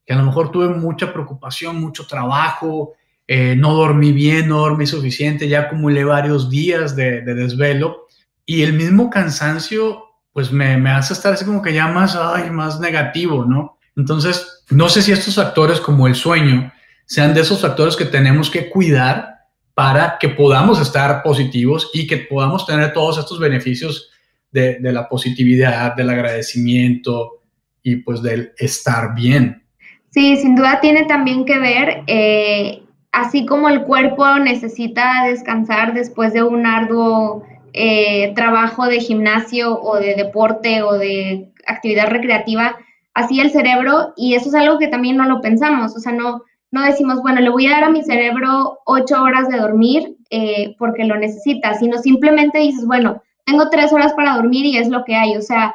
que 0.04 0.12
a 0.12 0.16
lo 0.16 0.24
mejor 0.24 0.50
tuve 0.50 0.68
mucha 0.68 1.12
preocupación, 1.12 1.80
mucho 1.80 2.06
trabajo, 2.06 2.92
eh, 3.34 3.56
no 3.56 3.72
dormí 3.72 4.12
bien, 4.12 4.48
no 4.48 4.58
dormí 4.58 4.86
suficiente, 4.86 5.48
ya 5.48 5.60
acumulé 5.60 6.04
varios 6.04 6.50
días 6.50 6.94
de, 6.94 7.22
desvelo 7.22 8.06
y 8.44 8.60
el 8.60 8.74
mismo 8.74 9.08
cansancio 9.08 10.04
pues 10.34 10.52
me, 10.52 10.74
hace 10.90 11.14
estar 11.14 11.32
así 11.32 11.42
como 11.42 11.62
que 11.62 11.72
ya 11.72 11.88
más, 11.88 12.14
ay, 12.14 12.50
más 12.50 12.78
negativo, 12.78 13.46
¿no? 13.46 13.78
Entonces, 13.96 14.62
no 14.68 14.90
sé 14.90 15.00
si 15.00 15.12
estos 15.12 15.36
factores 15.36 15.80
como 15.80 16.06
el 16.06 16.14
sueño 16.14 16.70
sean 17.06 17.32
de 17.32 17.40
esos 17.40 17.62
factores 17.62 17.96
que 17.96 18.04
tenemos 18.04 18.50
que 18.50 18.68
cuidar 18.68 19.38
para 19.72 20.18
que 20.20 20.28
podamos 20.28 20.78
estar 20.78 21.22
positivos 21.22 21.90
y 21.94 22.06
que 22.06 22.18
podamos 22.18 22.66
tener 22.66 22.92
todos 22.92 23.16
estos 23.16 23.38
beneficios 23.38 24.10
de, 24.50 24.78
la 24.82 25.08
positividad, 25.08 25.96
del 25.96 26.10
agradecimiento 26.10 27.40
y 27.82 27.96
pues 27.96 28.20
del 28.20 28.52
estar 28.58 29.14
bien. 29.14 29.62
Sí, 30.10 30.36
sin 30.36 30.54
duda 30.54 30.80
tiene 30.82 31.06
también 31.06 31.46
que 31.46 31.58
ver, 31.58 32.02
eh, 32.06 32.81
así 33.12 33.46
como 33.46 33.68
el 33.68 33.84
cuerpo 33.84 34.38
necesita 34.38 35.24
descansar 35.26 35.94
después 35.94 36.32
de 36.32 36.42
un 36.42 36.66
arduo 36.66 37.44
eh, 37.74 38.32
trabajo 38.34 38.86
de 38.86 39.00
gimnasio 39.00 39.80
o 39.80 39.96
de 39.96 40.14
deporte 40.14 40.82
o 40.82 40.94
de 40.94 41.52
actividad 41.66 42.08
recreativa, 42.08 42.76
así 43.14 43.40
el 43.40 43.50
cerebro, 43.50 44.12
y 44.16 44.34
eso 44.34 44.48
es 44.48 44.54
algo 44.54 44.78
que 44.78 44.88
también 44.88 45.16
no 45.16 45.26
lo 45.26 45.40
pensamos, 45.40 45.94
o 45.94 46.00
sea, 46.00 46.12
no, 46.12 46.42
no 46.70 46.82
decimos, 46.82 47.20
bueno, 47.22 47.40
le 47.40 47.50
voy 47.50 47.66
a 47.66 47.72
dar 47.72 47.84
a 47.84 47.90
mi 47.90 48.02
cerebro 48.02 48.78
ocho 48.86 49.22
horas 49.22 49.48
de 49.48 49.58
dormir 49.58 50.16
eh, 50.30 50.74
porque 50.78 51.04
lo 51.04 51.16
necesita, 51.16 51.74
sino 51.74 51.98
simplemente 51.98 52.58
dices, 52.58 52.86
bueno, 52.86 53.22
tengo 53.44 53.68
tres 53.68 53.92
horas 53.92 54.14
para 54.14 54.36
dormir 54.36 54.64
y 54.64 54.78
es 54.78 54.88
lo 54.88 55.04
que 55.04 55.14
hay. 55.14 55.36
O 55.36 55.42
sea, 55.42 55.74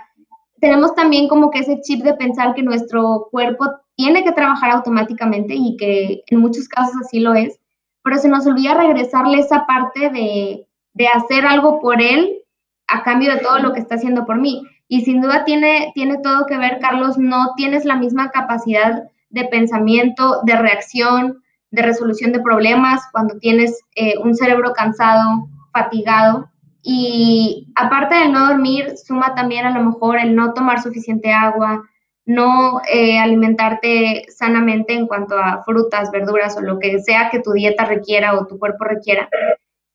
tenemos 0.59 0.95
también 0.95 1.27
como 1.27 1.51
que 1.51 1.59
ese 1.59 1.79
chip 1.81 2.03
de 2.03 2.15
pensar 2.15 2.55
que 2.55 2.63
nuestro 2.63 3.27
cuerpo 3.29 3.65
tiene 3.97 4.23
que 4.23 4.31
trabajar 4.31 4.71
automáticamente 4.71 5.55
y 5.55 5.75
que 5.75 6.23
en 6.27 6.39
muchos 6.39 6.69
casos 6.69 6.95
así 7.03 7.19
lo 7.19 7.33
es, 7.33 7.59
pero 8.03 8.17
se 8.19 8.29
nos 8.29 8.45
olvida 8.47 8.75
regresarle 8.75 9.39
esa 9.39 9.65
parte 9.65 10.09
de, 10.11 10.67
de 10.93 11.07
hacer 11.07 11.45
algo 11.45 11.81
por 11.81 12.01
él 12.01 12.43
a 12.87 13.03
cambio 13.03 13.33
de 13.33 13.41
todo 13.41 13.59
lo 13.59 13.73
que 13.73 13.79
está 13.79 13.95
haciendo 13.95 14.25
por 14.25 14.39
mí. 14.39 14.63
Y 14.87 15.01
sin 15.01 15.19
duda 15.19 15.43
tiene, 15.43 15.91
tiene 15.95 16.19
todo 16.19 16.45
que 16.45 16.57
ver, 16.57 16.79
Carlos, 16.79 17.17
no 17.17 17.53
tienes 17.57 17.85
la 17.85 17.97
misma 17.97 18.29
capacidad 18.29 19.03
de 19.29 19.45
pensamiento, 19.45 20.41
de 20.43 20.55
reacción, 20.55 21.43
de 21.71 21.81
resolución 21.81 22.31
de 22.31 22.39
problemas, 22.39 23.01
cuando 23.11 23.39
tienes 23.39 23.81
eh, 23.95 24.13
un 24.23 24.35
cerebro 24.35 24.73
cansado, 24.73 25.49
fatigado. 25.73 26.49
Y 26.83 27.67
aparte 27.75 28.15
del 28.15 28.31
no 28.31 28.47
dormir, 28.47 28.93
suma 28.95 29.35
también 29.35 29.65
a 29.65 29.71
lo 29.71 29.83
mejor 29.83 30.19
el 30.19 30.35
no 30.35 30.53
tomar 30.53 30.81
suficiente 30.81 31.33
agua, 31.33 31.83
no 32.27 32.81
eh, 32.87 33.17
alimentarte 33.17 34.25
sanamente 34.29 34.93
en 34.93 35.07
cuanto 35.07 35.35
a 35.35 35.63
frutas, 35.63 36.11
verduras 36.11 36.55
o 36.57 36.61
lo 36.61 36.77
que 36.77 36.99
sea 36.99 37.29
que 37.31 37.39
tu 37.39 37.53
dieta 37.53 37.85
requiera 37.85 38.37
o 38.37 38.45
tu 38.45 38.59
cuerpo 38.59 38.83
requiera. 38.83 39.27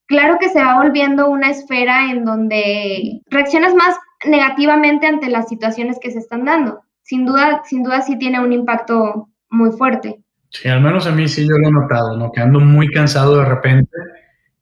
Claro 0.07 0.38
que 0.40 0.49
se 0.49 0.61
va 0.61 0.83
volviendo 0.83 1.31
una 1.31 1.51
esfera 1.51 2.11
en 2.11 2.25
donde 2.25 3.21
reaccionas 3.31 3.75
más 3.75 3.97
negativamente 4.25 5.07
ante 5.07 5.29
las 5.29 5.49
situaciones 5.49 5.99
que 6.01 6.11
se 6.11 6.18
están 6.18 6.45
dando 6.45 6.83
sin 7.03 7.27
duda, 7.27 7.62
sin 7.68 7.83
duda 7.83 8.03
sí 8.03 8.18
tiene 8.18 8.40
un 8.40 8.53
impacto 8.53 9.29
muy 9.51 9.71
fuerte. 9.73 10.21
Sí, 10.51 10.68
al 10.68 10.81
menos 10.81 11.07
a 11.07 11.12
mí 11.12 11.29
sí 11.29 11.42
yo 11.42 11.57
lo 11.59 11.68
he 11.68 11.73
notado, 11.73 12.16
¿no? 12.16 12.31
Que 12.31 12.40
ando 12.40 12.61
muy 12.61 12.88
cansado 12.88 13.37
de 13.37 13.45
repente 13.45 13.90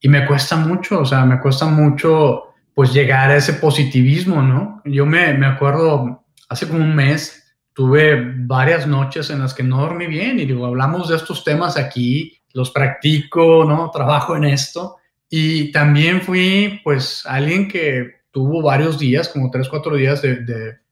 y 0.01 0.09
me 0.09 0.27
cuesta 0.27 0.57
mucho, 0.57 1.01
o 1.01 1.05
sea, 1.05 1.25
me 1.25 1.41
cuesta 1.41 1.67
mucho 1.67 2.55
pues 2.75 2.93
llegar 2.93 3.31
a 3.31 3.37
ese 3.37 3.55
positivismo, 3.55 4.43
¿no? 4.43 4.83
Yo 4.85 5.05
me, 5.05 5.35
me 5.35 5.47
acuerdo, 5.47 6.25
hace 6.49 6.67
como 6.67 6.81
un 6.81 6.95
mes 6.95 7.40
tuve 7.75 8.35
varias 8.37 8.87
noches 8.87 9.31
en 9.31 9.41
las 9.41 9.55
que 9.55 9.63
no 9.63 9.81
dormí 9.81 10.07
bien 10.07 10.39
y 10.39 10.47
digo, 10.47 10.67
hablamos 10.67 11.09
de 11.09 11.17
estos 11.17 11.45
temas 11.45 11.77
aquí, 11.77 12.39
los 12.53 12.71
practico, 12.71 13.65
¿no? 13.65 13.91
Trabajo 13.91 14.37
en 14.37 14.45
esto 14.45 14.97
y 15.29 15.73
también 15.73 16.21
fui 16.21 16.81
pues 16.83 17.25
alguien 17.27 17.69
que 17.69 18.21
tuvo 18.33 18.63
varios 18.63 18.99
días, 18.99 19.29
como 19.29 19.51
tres, 19.51 19.69
cuatro 19.69 19.97
días 19.97 20.23
de, 20.23 20.45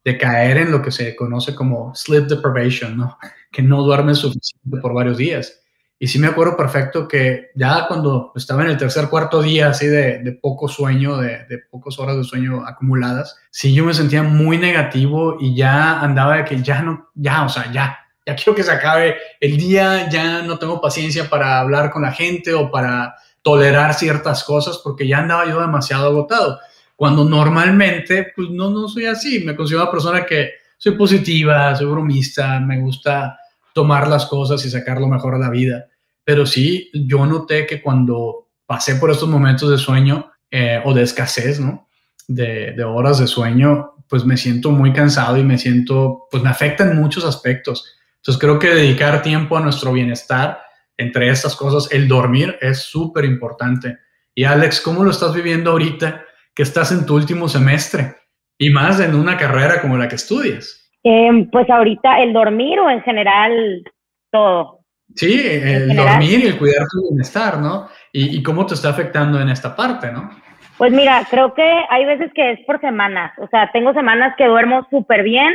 de 0.08 0.18
caer 0.18 0.56
en 0.56 0.70
lo 0.70 0.80
que 0.80 0.90
se 0.90 1.14
conoce 1.14 1.54
como 1.54 1.94
sleep 1.94 2.26
deprivation, 2.26 2.96
¿no? 2.96 3.18
Que 3.50 3.62
no 3.62 3.82
duerme 3.82 4.14
suficiente 4.14 4.78
por 4.82 4.92
varios 4.92 5.16
días. 5.16 5.62
Y 5.98 6.06
sí 6.06 6.18
me 6.18 6.28
acuerdo 6.28 6.56
perfecto 6.56 7.08
que 7.08 7.50
ya 7.54 7.86
cuando 7.88 8.32
estaba 8.36 8.62
en 8.62 8.70
el 8.70 8.76
tercer, 8.76 9.08
cuarto 9.08 9.42
día, 9.42 9.70
así 9.70 9.86
de, 9.86 10.18
de 10.20 10.32
poco 10.32 10.68
sueño, 10.68 11.16
de, 11.16 11.44
de, 11.48 11.58
pocas 11.58 11.98
horas 11.98 12.16
de 12.16 12.24
sueño 12.24 12.64
acumuladas, 12.66 13.36
sí 13.50 13.74
yo 13.74 13.84
me 13.84 13.94
sentía 13.94 14.22
muy 14.22 14.58
negativo 14.58 15.36
y 15.40 15.56
ya 15.56 16.00
andaba 16.00 16.36
de 16.36 16.44
que 16.44 16.62
ya 16.62 16.82
no, 16.82 17.08
ya, 17.14 17.44
o 17.44 17.48
sea, 17.48 17.72
ya, 17.72 17.98
ya 18.24 18.36
quiero 18.36 18.54
que 18.54 18.62
se 18.62 18.70
acabe 18.70 19.16
el 19.40 19.56
día, 19.56 20.08
ya 20.08 20.42
no 20.42 20.58
tengo 20.58 20.80
paciencia 20.80 21.28
para 21.28 21.58
hablar 21.58 21.90
con 21.90 22.02
la 22.02 22.12
gente 22.12 22.54
o 22.54 22.70
para 22.70 23.16
tolerar 23.42 23.94
ciertas 23.94 24.44
cosas 24.44 24.80
porque 24.84 25.08
ya 25.08 25.18
andaba 25.18 25.46
yo 25.46 25.60
demasiado 25.60 26.06
agotado 26.06 26.60
cuando 26.98 27.24
normalmente, 27.24 28.32
pues 28.34 28.50
no, 28.50 28.70
no 28.70 28.88
soy 28.88 29.06
así. 29.06 29.44
Me 29.44 29.54
considero 29.54 29.84
una 29.84 29.90
persona 29.92 30.26
que 30.26 30.50
soy 30.76 30.96
positiva, 30.96 31.76
soy 31.76 31.86
bromista, 31.86 32.58
me 32.58 32.80
gusta 32.80 33.38
tomar 33.78 34.08
las 34.08 34.26
cosas 34.26 34.64
y 34.64 34.70
sacar 34.70 35.00
lo 35.00 35.06
mejor 35.06 35.34
de 35.34 35.40
la 35.40 35.50
vida. 35.50 35.86
Pero 36.24 36.44
sí, 36.46 36.90
yo 36.92 37.24
noté 37.26 37.64
que 37.64 37.80
cuando 37.80 38.48
pasé 38.66 38.96
por 38.96 39.10
estos 39.10 39.28
momentos 39.28 39.70
de 39.70 39.78
sueño 39.78 40.32
eh, 40.50 40.80
o 40.84 40.92
de 40.92 41.02
escasez, 41.02 41.60
¿no? 41.60 41.88
De, 42.26 42.72
de, 42.72 42.84
horas 42.84 43.18
de 43.18 43.26
sueño, 43.26 43.92
pues 44.08 44.24
me 44.24 44.36
siento 44.36 44.70
muy 44.70 44.92
cansado 44.92 45.38
y 45.38 45.44
me 45.44 45.58
siento, 45.58 46.26
pues 46.30 46.42
me 46.42 46.50
afecta 46.50 46.84
en 46.84 46.96
muchos 46.96 47.24
aspectos. 47.24 47.96
Entonces 48.16 48.40
creo 48.40 48.58
que 48.58 48.74
dedicar 48.74 49.22
tiempo 49.22 49.56
a 49.56 49.60
nuestro 49.60 49.92
bienestar, 49.92 50.60
entre 50.96 51.30
estas 51.30 51.54
cosas, 51.54 51.90
el 51.92 52.08
dormir 52.08 52.58
es 52.60 52.80
súper 52.80 53.24
importante. 53.24 53.98
Y 54.34 54.44
Alex, 54.44 54.80
¿cómo 54.80 55.04
lo 55.04 55.12
estás 55.12 55.32
viviendo 55.32 55.70
ahorita? 55.70 56.24
que 56.58 56.64
estás 56.64 56.90
en 56.90 57.06
tu 57.06 57.14
último 57.14 57.48
semestre 57.48 58.16
y 58.58 58.70
más 58.70 58.98
en 58.98 59.14
una 59.14 59.36
carrera 59.38 59.80
como 59.80 59.96
la 59.96 60.08
que 60.08 60.16
estudias. 60.16 60.87
Em, 61.10 61.48
pues 61.50 61.70
ahorita 61.70 62.20
el 62.20 62.34
dormir 62.34 62.78
o 62.80 62.90
en 62.90 63.00
general 63.02 63.82
todo. 64.30 64.80
Sí, 65.14 65.40
el 65.42 65.96
dormir 65.96 66.40
y 66.40 66.46
el 66.48 66.58
cuidar 66.58 66.86
tu 66.92 67.08
bienestar, 67.08 67.58
¿no? 67.58 67.88
Y, 68.12 68.36
y, 68.36 68.42
cómo 68.42 68.66
te 68.66 68.74
está 68.74 68.90
afectando 68.90 69.40
en 69.40 69.48
esta 69.48 69.74
parte, 69.74 70.12
¿no? 70.12 70.28
Pues 70.76 70.92
mira, 70.92 71.22
creo 71.30 71.54
que 71.54 71.84
hay 71.88 72.04
veces 72.04 72.30
que 72.34 72.52
es 72.52 72.60
por 72.66 72.78
semanas. 72.80 73.32
O 73.38 73.48
sea, 73.48 73.70
tengo 73.72 73.94
semanas 73.94 74.34
que 74.36 74.46
duermo 74.46 74.86
súper 74.90 75.22
bien 75.22 75.54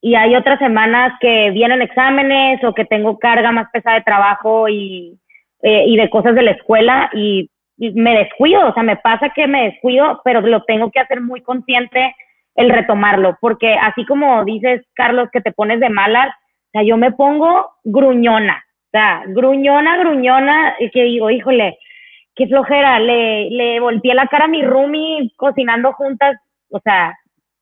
y 0.00 0.16
hay 0.16 0.34
otras 0.34 0.58
semanas 0.58 1.12
que 1.20 1.52
vienen 1.52 1.82
exámenes 1.82 2.64
o 2.64 2.74
que 2.74 2.84
tengo 2.84 3.18
carga 3.18 3.52
más 3.52 3.68
pesada 3.72 3.96
de 3.96 4.02
trabajo 4.02 4.68
y, 4.68 5.18
eh, 5.62 5.84
y 5.86 5.96
de 5.96 6.10
cosas 6.10 6.34
de 6.34 6.42
la 6.42 6.52
escuela 6.52 7.10
y, 7.14 7.48
me 7.94 8.14
descuido, 8.18 8.68
o 8.68 8.74
sea, 8.74 8.82
me 8.82 8.96
pasa 8.96 9.30
que 9.34 9.46
me 9.46 9.70
descuido, 9.70 10.20
pero 10.22 10.42
lo 10.42 10.64
tengo 10.64 10.90
que 10.90 11.00
hacer 11.00 11.22
muy 11.22 11.40
consciente 11.40 12.14
el 12.54 12.70
retomarlo, 12.70 13.38
porque 13.40 13.74
así 13.74 14.04
como 14.06 14.44
dices, 14.44 14.82
Carlos, 14.94 15.28
que 15.32 15.40
te 15.40 15.52
pones 15.52 15.80
de 15.80 15.88
malas, 15.88 16.28
o 16.28 16.70
sea, 16.72 16.82
yo 16.82 16.96
me 16.96 17.12
pongo 17.12 17.70
gruñona, 17.84 18.64
o 18.86 18.90
sea, 18.92 19.22
gruñona, 19.26 19.96
gruñona, 19.98 20.74
y 20.78 20.90
que 20.90 21.04
digo, 21.04 21.30
híjole, 21.30 21.78
qué 22.34 22.46
flojera, 22.46 22.98
le, 22.98 23.50
le 23.50 23.80
volteé 23.80 24.14
la 24.14 24.26
cara 24.26 24.44
a 24.44 24.48
mi 24.48 24.62
roomie 24.62 25.30
cocinando 25.36 25.92
juntas, 25.92 26.36
o 26.70 26.80
sea, 26.80 27.16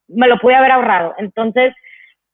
me 0.09 0.29
lo 0.29 0.39
pude 0.39 0.55
haber 0.55 0.73
ahorrado. 0.73 1.15
Entonces, 1.19 1.75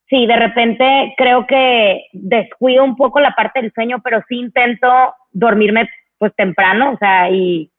sí, 0.08 0.26
de 0.26 0.36
repente 0.36 1.14
creo 1.16 1.46
que 1.46 2.06
descuido 2.12 2.84
un 2.84 2.96
poco 2.96 3.20
la 3.20 3.32
parte 3.32 3.60
del 3.60 3.72
sueño, 3.72 4.00
pero 4.02 4.22
sí 4.28 4.36
intento 4.36 4.88
dormirme 5.32 5.88
pues 6.18 6.34
temprano, 6.36 6.92
o 6.92 6.98
sea, 6.98 7.30
y, 7.30 7.70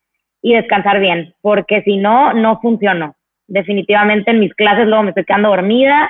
y 0.42 0.54
descansar 0.54 1.00
bien, 1.00 1.34
porque 1.42 1.82
si 1.84 1.98
no, 1.98 2.34
no 2.34 2.60
funciono. 2.60 3.15
Definitivamente 3.48 4.32
en 4.32 4.40
mis 4.40 4.54
clases 4.54 4.88
luego 4.88 5.04
me 5.04 5.10
estoy 5.10 5.26
quedando 5.26 5.50
dormida 5.50 6.10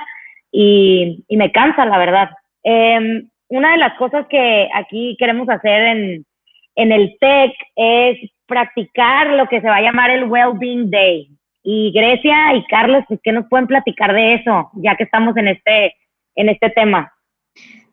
y, 0.50 1.24
me 1.30 1.52
cansa, 1.52 1.84
la 1.84 1.98
verdad. 1.98 2.30
Em, 2.62 3.28
una 3.48 3.72
de 3.72 3.78
las 3.78 3.94
cosas 3.98 4.26
que 4.28 4.68
aquí 4.74 5.16
queremos 5.18 5.48
hacer 5.48 5.82
en, 5.82 6.26
en 6.76 6.92
el 6.92 7.16
TEC 7.20 7.52
es 7.76 8.30
practicar 8.46 9.28
lo 9.28 9.46
que 9.48 9.60
se 9.60 9.68
va 9.68 9.76
a 9.76 9.82
llamar 9.82 10.10
el 10.10 10.24
Wellbeing 10.24 10.90
Day. 10.90 11.28
Y 11.62 11.92
Grecia 11.92 12.54
y 12.54 12.64
Carlos, 12.66 13.04
pues, 13.08 13.20
¿qué 13.22 13.32
nos 13.32 13.48
pueden 13.48 13.66
platicar 13.66 14.14
de 14.14 14.34
eso, 14.34 14.70
ya 14.74 14.94
que 14.96 15.02
estamos 15.02 15.36
en 15.36 15.48
este 15.48 15.94
en 16.36 16.48
este 16.48 16.70
tema? 16.70 17.12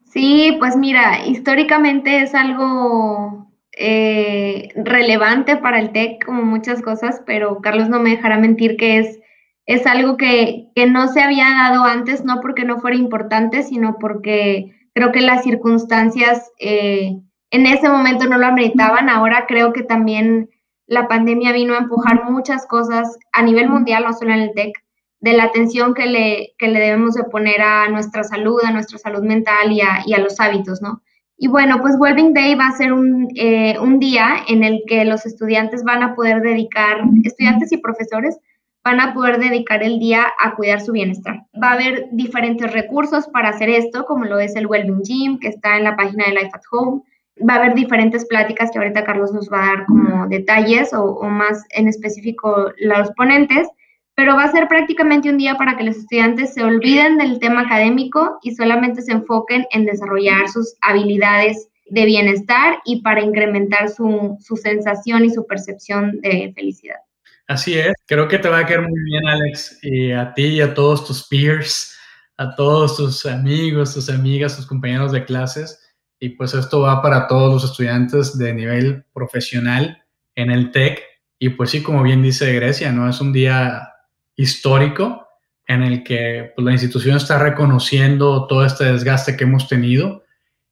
Sí, 0.03 0.55
pues 0.59 0.75
mira, 0.75 1.25
históricamente 1.25 2.21
es 2.21 2.35
algo 2.35 3.47
eh, 3.75 4.69
relevante 4.75 5.57
para 5.57 5.79
el 5.79 5.91
TEC 5.91 6.23
como 6.23 6.43
muchas 6.43 6.83
cosas, 6.83 7.23
pero 7.25 7.61
Carlos 7.61 7.89
no 7.89 7.99
me 7.99 8.11
dejará 8.11 8.37
mentir 8.37 8.77
que 8.77 8.99
es, 8.99 9.19
es 9.65 9.87
algo 9.87 10.17
que, 10.17 10.69
que 10.75 10.85
no 10.85 11.07
se 11.07 11.21
había 11.21 11.45
dado 11.45 11.83
antes, 11.83 12.25
no 12.25 12.41
porque 12.41 12.65
no 12.65 12.79
fuera 12.79 12.97
importante, 12.97 13.63
sino 13.63 13.97
porque 13.99 14.75
creo 14.93 15.11
que 15.11 15.21
las 15.21 15.43
circunstancias 15.43 16.51
eh, 16.59 17.17
en 17.51 17.65
ese 17.67 17.89
momento 17.89 18.25
no 18.25 18.37
lo 18.37 18.47
ameritaban. 18.47 19.09
Ahora 19.09 19.45
creo 19.47 19.73
que 19.73 19.83
también 19.83 20.49
la 20.87 21.07
pandemia 21.07 21.53
vino 21.53 21.73
a 21.73 21.79
empujar 21.79 22.29
muchas 22.29 22.67
cosas 22.67 23.17
a 23.31 23.41
nivel 23.41 23.69
mundial, 23.69 24.03
no 24.03 24.13
solo 24.13 24.33
en 24.33 24.41
el 24.41 24.53
TEC, 24.53 24.73
de 25.21 25.33
la 25.33 25.45
atención 25.45 25.93
que 25.93 26.05
le, 26.05 26.53
que 26.57 26.67
le 26.67 26.79
debemos 26.81 27.13
de 27.13 27.23
poner 27.23 27.61
a 27.61 27.87
nuestra 27.87 28.25
salud, 28.25 28.59
a 28.65 28.71
nuestra 28.71 28.97
salud 28.97 29.23
mental 29.23 29.71
y 29.71 29.79
a, 29.79 30.03
y 30.05 30.13
a 30.13 30.19
los 30.19 30.39
hábitos, 30.41 30.81
¿no? 30.81 31.01
Y 31.37 31.47
bueno, 31.47 31.79
pues 31.81 31.95
Wellbeing 31.97 32.33
Day 32.33 32.55
va 32.55 32.67
a 32.67 32.77
ser 32.77 32.93
un, 32.93 33.29
eh, 33.35 33.77
un, 33.79 33.99
día 33.99 34.35
en 34.47 34.63
el 34.63 34.83
que 34.87 35.03
los 35.03 35.25
estudiantes 35.25 35.83
van 35.83 36.03
a 36.03 36.13
poder 36.13 36.41
dedicar, 36.41 37.01
estudiantes 37.23 37.71
y 37.71 37.77
profesores 37.77 38.37
van 38.83 38.99
a 38.99 39.13
poder 39.13 39.39
dedicar 39.39 39.83
el 39.83 39.99
día 39.99 40.25
a 40.39 40.55
cuidar 40.55 40.81
su 40.81 40.91
bienestar. 40.91 41.45
Va 41.61 41.69
a 41.69 41.73
haber 41.73 42.09
diferentes 42.11 42.71
recursos 42.71 43.27
para 43.27 43.49
hacer 43.49 43.69
esto, 43.69 44.05
como 44.05 44.25
lo 44.25 44.39
es 44.39 44.55
el 44.55 44.67
Wellbeing 44.67 45.03
Gym, 45.03 45.39
que 45.39 45.47
está 45.47 45.77
en 45.77 45.85
la 45.85 45.95
página 45.95 46.25
de 46.25 46.31
Life 46.31 46.51
at 46.53 46.61
Home. 46.71 47.01
Va 47.49 47.55
a 47.55 47.57
haber 47.57 47.75
diferentes 47.75 48.25
pláticas 48.25 48.71
que 48.71 48.79
ahorita 48.79 49.05
Carlos 49.05 49.31
nos 49.31 49.51
va 49.51 49.63
a 49.63 49.67
dar 49.67 49.85
como 49.85 50.27
detalles 50.27 50.93
o, 50.93 51.03
o 51.03 51.29
más 51.29 51.63
en 51.69 51.87
específico 51.87 52.71
los 52.77 53.09
ponentes 53.11 53.69
pero 54.15 54.35
va 54.35 54.43
a 54.43 54.51
ser 54.51 54.67
prácticamente 54.67 55.29
un 55.29 55.37
día 55.37 55.55
para 55.55 55.75
que 55.75 55.83
los 55.83 55.97
estudiantes 55.97 56.53
se 56.53 56.63
olviden 56.63 57.17
del 57.17 57.39
tema 57.39 57.61
académico 57.61 58.37
y 58.43 58.53
solamente 58.53 59.01
se 59.01 59.11
enfoquen 59.11 59.65
en 59.71 59.85
desarrollar 59.85 60.49
sus 60.49 60.75
habilidades 60.81 61.69
de 61.87 62.05
bienestar 62.05 62.79
y 62.85 63.01
para 63.01 63.21
incrementar 63.21 63.89
su, 63.89 64.37
sensación 64.61 65.25
y 65.25 65.29
su 65.31 65.45
percepción 65.45 66.21
de 66.21 66.51
felicidad. 66.55 66.97
Así 67.47 67.77
es, 67.77 67.93
creo 68.05 68.27
que 68.27 68.39
te 68.39 68.47
va 68.47 68.59
a 68.59 68.65
quedar 68.65 68.83
muy 68.83 68.99
bien, 69.03 69.27
Alex, 69.27 69.79
y 69.81 70.11
a 70.11 70.33
ti 70.33 70.45
y 70.45 70.61
a 70.61 70.73
todos 70.73 71.05
tus 71.05 71.27
peers, 71.27 71.93
a 72.37 72.55
todos 72.55 72.95
tus 72.95 73.25
amigos, 73.25 73.93
tus 73.93 74.09
amigas, 74.09 74.55
tus 74.55 74.65
compañeros 74.65 75.11
de 75.11 75.25
clases. 75.25 75.79
Y 76.19 76.29
pues 76.29 76.53
esto 76.53 76.81
va 76.81 77.01
para 77.01 77.27
todos 77.27 77.51
los 77.53 77.69
estudiantes 77.69 78.37
de 78.37 78.53
nivel 78.53 79.05
profesional 79.13 80.03
en 80.35 80.51
el 80.51 80.71
TEC. 80.71 81.01
Y 81.37 81.49
pues 81.49 81.71
sí, 81.71 81.83
como 81.83 82.01
bien 82.01 82.21
dice 82.21 82.53
Grecia, 82.53 82.93
¿no? 82.93 83.09
Es 83.09 83.19
un 83.19 83.33
día 83.33 83.89
histórico 84.35 85.27
en 85.67 85.83
el 85.83 86.03
que 86.03 86.53
pues, 86.55 86.63
la 86.63 86.71
institución 86.71 87.17
está 87.17 87.37
reconociendo 87.39 88.47
todo 88.47 88.65
este 88.65 88.85
desgaste 88.85 89.35
que 89.35 89.43
hemos 89.43 89.67
tenido 89.67 90.23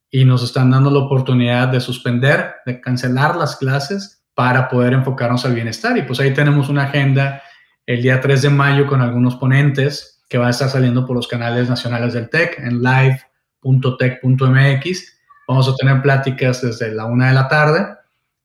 y 0.10 0.24
nos 0.24 0.44
están 0.44 0.72
dando 0.72 0.90
la 0.90 1.00
oportunidad 1.00 1.68
de 1.68 1.82
suspender, 1.82 2.56
de 2.66 2.80
cancelar 2.80 3.36
las 3.36 3.58
clases 3.58 4.21
para 4.42 4.68
poder 4.68 4.94
enfocarnos 4.94 5.46
al 5.46 5.54
bienestar. 5.54 5.96
Y 6.00 6.02
pues 6.02 6.20
ahí 6.20 6.34
tenemos 6.34 6.68
una 6.68 6.86
agenda 6.86 7.44
el 7.86 8.02
día 8.02 8.20
3 8.20 8.42
de 8.42 8.50
mayo 8.50 8.88
con 8.88 9.00
algunos 9.00 9.36
ponentes 9.36 10.24
que 10.28 10.40
va 10.40 10.48
a 10.48 10.50
estar 10.50 10.68
saliendo 10.68 11.06
por 11.06 11.16
los 11.16 11.28
canales 11.28 11.70
nacionales 11.70 12.14
del 12.14 12.28
TEC 12.28 12.58
en 12.58 12.82
live.tech.mx. 12.82 14.08
Vamos 15.48 15.70
a 15.70 15.76
tener 15.76 16.02
pláticas 16.02 16.60
desde 16.64 16.92
la 16.92 17.06
una 17.06 17.28
de 17.28 17.36
la 17.36 17.48
tarde 17.48 17.86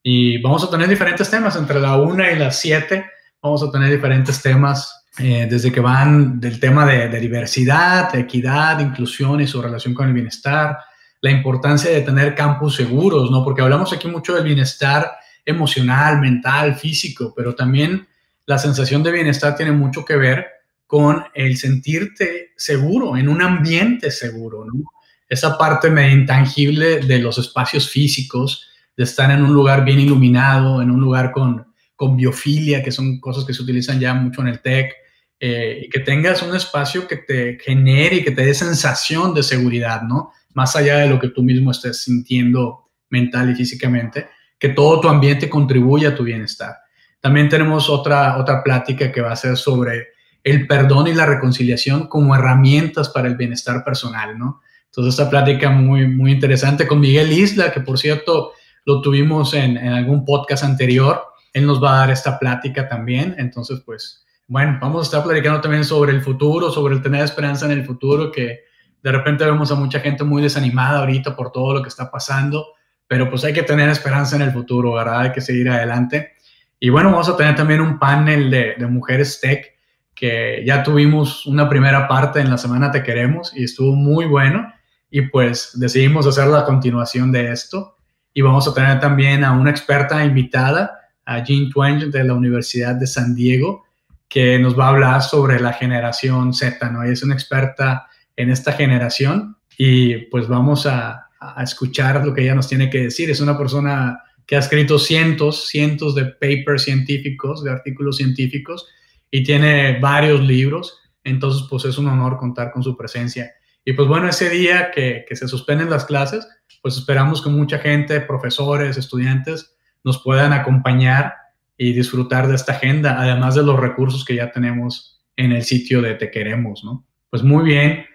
y 0.03 0.39
vamos 0.43 0.65
a 0.65 0.71
tener 0.71 0.87
diferentes 0.87 1.31
temas 1.31 1.57
entre 1.57 1.81
la 1.81 1.97
una 1.97 2.31
y 2.31 2.39
las 2.39 2.59
7. 2.61 3.03
Vamos 3.41 3.63
a 3.63 3.71
tener 3.71 3.91
diferentes 3.91 4.43
temas 4.43 5.07
eh, 5.19 5.49
desde 5.51 5.73
que 5.73 5.81
van 5.81 6.39
del 6.39 6.61
tema 6.61 6.85
de, 6.85 7.09
diversidad, 7.19 8.15
equidad, 8.15 8.81
inclusión 8.81 9.41
y 9.41 9.47
su 9.47 9.63
relación 9.63 9.95
con 9.95 10.09
el 10.09 10.13
bienestar, 10.13 10.77
la 11.23 11.31
importancia 11.31 11.91
de 11.91 12.03
tener 12.03 12.35
campus 12.35 12.77
seguros, 12.77 13.31
¿no? 13.31 13.43
Porque 13.43 13.63
hablamos 13.63 13.95
aquí 13.95 14.09
mucho 14.09 14.35
del 14.35 14.45
bienestar 14.45 15.11
emocional, 15.47 16.21
mental, 16.21 16.75
físico, 16.75 17.33
pero 17.35 17.55
también 17.55 18.07
la 18.45 18.59
sensación 18.59 19.03
de 19.03 19.13
bienestar 19.13 19.57
tiene 19.57 19.73
mucho 19.73 20.05
que 20.05 20.17
ver 20.17 20.47
con 20.87 21.25
el 21.35 21.57
sentirte 21.57 22.53
seguro, 22.57 23.17
en 23.17 23.29
un 23.29 23.41
ambiente 23.41 24.11
seguro, 24.11 24.65
¿no? 24.65 24.85
Esa 25.29 25.59
parte 25.59 25.91
medio 25.91 26.17
intangible 26.17 27.01
de 27.01 27.19
los 27.19 27.39
espacios 27.39 27.89
físicos, 27.89 28.69
de 28.97 29.05
estar 29.05 29.31
en 29.31 29.43
un 29.43 29.53
lugar 29.53 29.85
bien 29.85 29.99
iluminado, 29.99 30.81
en 30.81 30.91
un 30.91 31.01
lugar 31.01 31.33
con, 31.33 31.67
con 31.97 32.17
biofilia, 32.17 32.83
que 32.83 32.93
son 32.93 33.19
cosas 33.19 33.45
que 33.45 33.53
se 33.53 33.63
utilizan 33.63 33.99
ya 33.99 34.15
mucho 34.15 34.43
en 34.43 34.49
el 34.49 34.61
TEC, 34.61 34.93
eh, 35.39 35.83
y 35.85 35.89
que 35.91 36.01
tengas 36.01 36.43
un 36.43 36.55
espacio 36.55 37.07
que 37.07 37.17
te 37.17 37.59
genere 37.59 38.17
y 38.17 38.25
que 38.25 38.31
te 38.31 38.47
dé 38.47 38.55
sensación 38.55 39.35
de 39.35 39.43
seguridad, 39.43 40.03
¿no? 40.03 40.33
Más 40.55 40.77
allá 40.77 40.99
de 40.99 41.09
lo 41.09 41.19
que 41.19 41.29
tú 41.29 41.43
mismo 41.43 41.73
estés 41.73 42.05
sintiendo 42.05 42.91
mental 43.11 43.51
y 43.51 43.55
físicamente, 43.55 44.29
que 44.59 44.71
todo 44.71 45.01
tu 45.01 45.09
ambiente 45.09 45.49
contribuya 45.49 46.11
a 46.11 46.15
tu 46.15 46.25
bienestar. 46.25 46.77
También 47.21 47.49
tenemos 47.49 47.91
otra, 47.91 48.39
otra 48.39 48.63
plática 48.63 49.11
que 49.13 49.21
va 49.21 49.33
a 49.33 49.37
ser 49.37 49.57
sobre 49.57 50.09
el 50.45 50.67
perdón 50.67 51.09
y 51.09 51.15
la 51.15 51.27
reconciliación 51.27 52.07
como 52.07 52.35
herramientas 52.35 53.09
para 53.09 53.29
el 53.29 53.37
bienestar 53.37 53.85
personal, 53.85 54.39
¿no? 54.39 54.61
Entonces, 54.87 55.19
esta 55.19 55.29
plática 55.29 55.71
muy, 55.71 56.07
muy 56.07 56.33
interesante 56.33 56.87
con 56.87 57.01
Miguel 57.01 57.33
Isla, 57.33 57.73
que 57.73 57.81
por 57.81 57.99
cierto 57.99 58.53
lo 58.85 59.03
tuvimos 59.03 59.53
en, 59.53 59.77
en 59.77 59.93
algún 59.93 60.25
podcast 60.25 60.65
anterior. 60.65 61.21
Él 61.53 61.67
nos 61.67 61.83
va 61.83 61.97
a 61.97 61.99
dar 61.99 62.11
esta 62.11 62.39
plática 62.39 62.89
también. 62.89 63.35
Entonces, 63.39 63.83
pues, 63.85 64.25
bueno, 64.49 64.79
vamos 64.81 65.01
a 65.01 65.05
estar 65.05 65.25
platicando 65.25 65.61
también 65.61 65.85
sobre 65.85 66.13
el 66.13 66.23
futuro, 66.23 66.71
sobre 66.71 66.95
el 66.95 67.03
tener 67.03 67.23
esperanza 67.23 67.67
en 67.67 67.73
el 67.73 67.85
futuro, 67.85 68.31
que 68.31 68.61
de 69.03 69.13
repente 69.13 69.45
vemos 69.45 69.71
a 69.73 69.75
mucha 69.75 70.01
gente 70.01 70.25
muy 70.25 70.43
desanimada 70.43 71.01
ahorita 71.01 71.35
por 71.35 71.51
todo 71.51 71.75
lo 71.75 71.83
que 71.83 71.89
está 71.89 72.11
pasando, 72.11 72.67
pero 73.09 73.31
pues 73.31 73.45
hay 73.45 73.53
que 73.53 73.63
tener 73.63 73.89
esperanza 73.89 74.37
en 74.37 74.43
el 74.43 74.53
futuro, 74.53 74.95
¿verdad? 74.95 75.21
Hay 75.21 75.33
que 75.33 75.41
seguir 75.41 75.69
adelante. 75.69 76.33
Y 76.81 76.91
bueno, 76.91 77.11
vamos 77.11 77.29
a 77.29 77.37
tener 77.37 77.55
también 77.55 77.81
un 77.81 77.99
panel 77.99 78.51
de, 78.51 78.87
mujeres 78.87 79.41
tech, 79.41 79.75
que 80.15 80.63
ya 80.67 80.83
tuvimos 80.83 81.47
una 81.47 81.69
primera 81.69 82.09
parte 82.09 82.41
en 82.41 82.51
la 82.51 82.59
semana 82.59 82.91
Te 82.91 83.03
Queremos 83.03 83.53
y 83.55 83.65
estuvo 83.65 83.95
muy 83.95 84.27
bueno. 84.27 84.73
Y 85.11 85.23
pues 85.23 85.71
decidimos 85.75 86.27
hacer 86.27 86.49
la 86.49 86.65
continuación 86.65 87.31
de 87.31 87.53
esto. 87.53 87.97
Y 88.35 88.43
vamos 88.43 88.67
a 88.69 88.75
tener 88.75 89.01
también 89.01 89.45
a 89.45 89.53
una 89.53 89.71
experta 89.71 90.25
invitada, 90.25 90.99
a 91.25 91.43
Jean 91.43 91.71
Twenge 91.71 92.07
de 92.07 92.25
la 92.25 92.35
Universidad 92.35 92.95
de 92.95 93.07
San 93.07 93.35
Diego, 93.35 93.85
que 94.29 94.59
nos 94.59 94.79
va 94.79 94.87
a 94.87 94.91
hablar 94.91 95.23
sobre 95.23 95.61
la 95.61 95.73
generación 95.73 96.53
Z, 96.53 96.91
¿no? 96.91 97.03
Ella 97.03 97.13
es 97.13 97.23
una 97.23 97.35
experta 97.35 98.09
en 98.37 98.51
esta 98.51 98.73
generación 98.73 99.57
y 99.79 100.17
pues 100.27 100.49
vamos 100.49 100.87
a, 100.87 101.26
escuchar 101.63 102.25
lo 102.25 102.35
que 102.35 102.43
ella 102.43 102.55
nos 102.55 102.69
tiene 102.69 102.91
que 102.91 103.03
decir. 103.03 103.31
Es 103.31 103.41
una 103.41 103.57
persona 103.57 104.19
que 104.47 104.57
ha 104.57 104.61
escrito 104.61 104.99
cientos, 104.99 105.67
cientos 105.67 106.15
de 106.15 106.27
papers 106.27 106.85
científicos, 106.85 107.65
de 107.65 107.71
artículos 107.71 108.17
científicos 108.17 108.87
y 109.31 109.43
tiene 109.43 109.99
varios 109.99 110.41
libros, 110.41 111.01
entonces 111.25 111.67
pues 111.69 111.85
es 111.85 111.99
un 111.99 112.07
honor 112.07 112.39
contar 112.39 112.71
con 112.71 112.83
su 112.83 112.97
presencia. 112.97 113.51
Y 113.85 113.93
pues 113.93 114.09
bueno, 114.09 114.29
ese 114.29 114.49
día 114.51 114.91
que, 114.93 115.25
que 115.29 115.37
se 115.37 115.49
suspenden 115.49 115.91
las 115.91 116.05
clases, 116.05 116.47
pues 116.81 116.97
esperamos 116.97 117.43
que 117.43 117.51
mucha 117.51 117.79
gente, 117.79 118.21
profesores, 118.21 118.97
estudiantes, 118.97 119.77
nos 120.05 120.23
puedan 120.23 120.53
acompañar 120.53 121.35
y 121.77 121.93
disfrutar 121.93 122.47
de 122.49 122.55
esta 122.55 122.73
agenda, 122.73 123.21
además 123.21 123.55
de 123.55 123.63
los 123.63 123.79
recursos 123.79 124.25
que 124.25 124.37
ya 124.37 124.51
tenemos 124.51 125.21
en 125.37 125.53
el 125.53 125.65
sitio 125.65 126.01
de 126.01 126.15
Te 126.15 126.31
Queremos, 126.31 126.83
¿no? 126.85 127.07
Pues 127.31 127.43
muy 127.43 127.65
bien. 127.65 128.07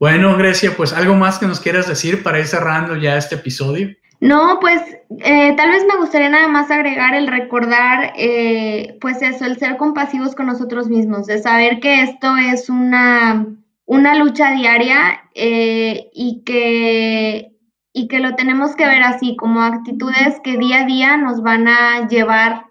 Bueno, 0.00 0.36
Grecia, 0.36 0.74
pues 0.76 0.92
algo 0.92 1.14
más 1.14 1.38
que 1.38 1.46
nos 1.46 1.60
quieras 1.60 1.88
decir 1.88 2.22
para 2.22 2.38
ir 2.38 2.46
cerrando 2.46 2.96
ya 2.96 3.16
este 3.16 3.34
episodio. 3.34 3.96
No, 4.20 4.58
pues 4.60 4.80
eh, 5.24 5.54
tal 5.56 5.70
vez 5.70 5.84
me 5.86 5.96
gustaría 5.96 6.28
nada 6.28 6.48
más 6.48 6.70
agregar 6.70 7.14
el 7.14 7.26
recordar, 7.28 8.12
eh, 8.16 8.96
pues 9.00 9.22
eso, 9.22 9.44
el 9.44 9.58
ser 9.58 9.76
compasivos 9.76 10.34
con 10.34 10.46
nosotros 10.46 10.88
mismos, 10.88 11.26
de 11.26 11.38
saber 11.38 11.78
que 11.80 12.02
esto 12.02 12.36
es 12.36 12.68
una, 12.68 13.46
una 13.86 14.16
lucha 14.16 14.52
diaria 14.52 15.22
eh, 15.34 16.10
y, 16.12 16.42
que, 16.44 17.52
y 17.92 18.08
que 18.08 18.18
lo 18.18 18.34
tenemos 18.34 18.74
que 18.74 18.86
ver 18.86 19.02
así, 19.02 19.36
como 19.36 19.62
actitudes 19.62 20.40
que 20.42 20.58
día 20.58 20.82
a 20.82 20.86
día 20.86 21.16
nos 21.16 21.42
van 21.42 21.68
a 21.68 22.08
llevar 22.08 22.67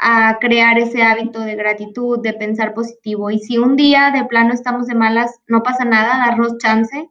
a 0.00 0.38
crear 0.40 0.78
ese 0.78 1.02
hábito 1.02 1.40
de 1.40 1.56
gratitud, 1.56 2.20
de 2.22 2.32
pensar 2.32 2.74
positivo. 2.74 3.30
Y 3.30 3.38
si 3.38 3.58
un 3.58 3.76
día 3.76 4.10
de 4.10 4.24
plano 4.24 4.54
estamos 4.54 4.86
de 4.86 4.94
malas, 4.94 5.40
no 5.46 5.62
pasa 5.62 5.84
nada, 5.84 6.18
darnos 6.18 6.58
chance 6.58 7.08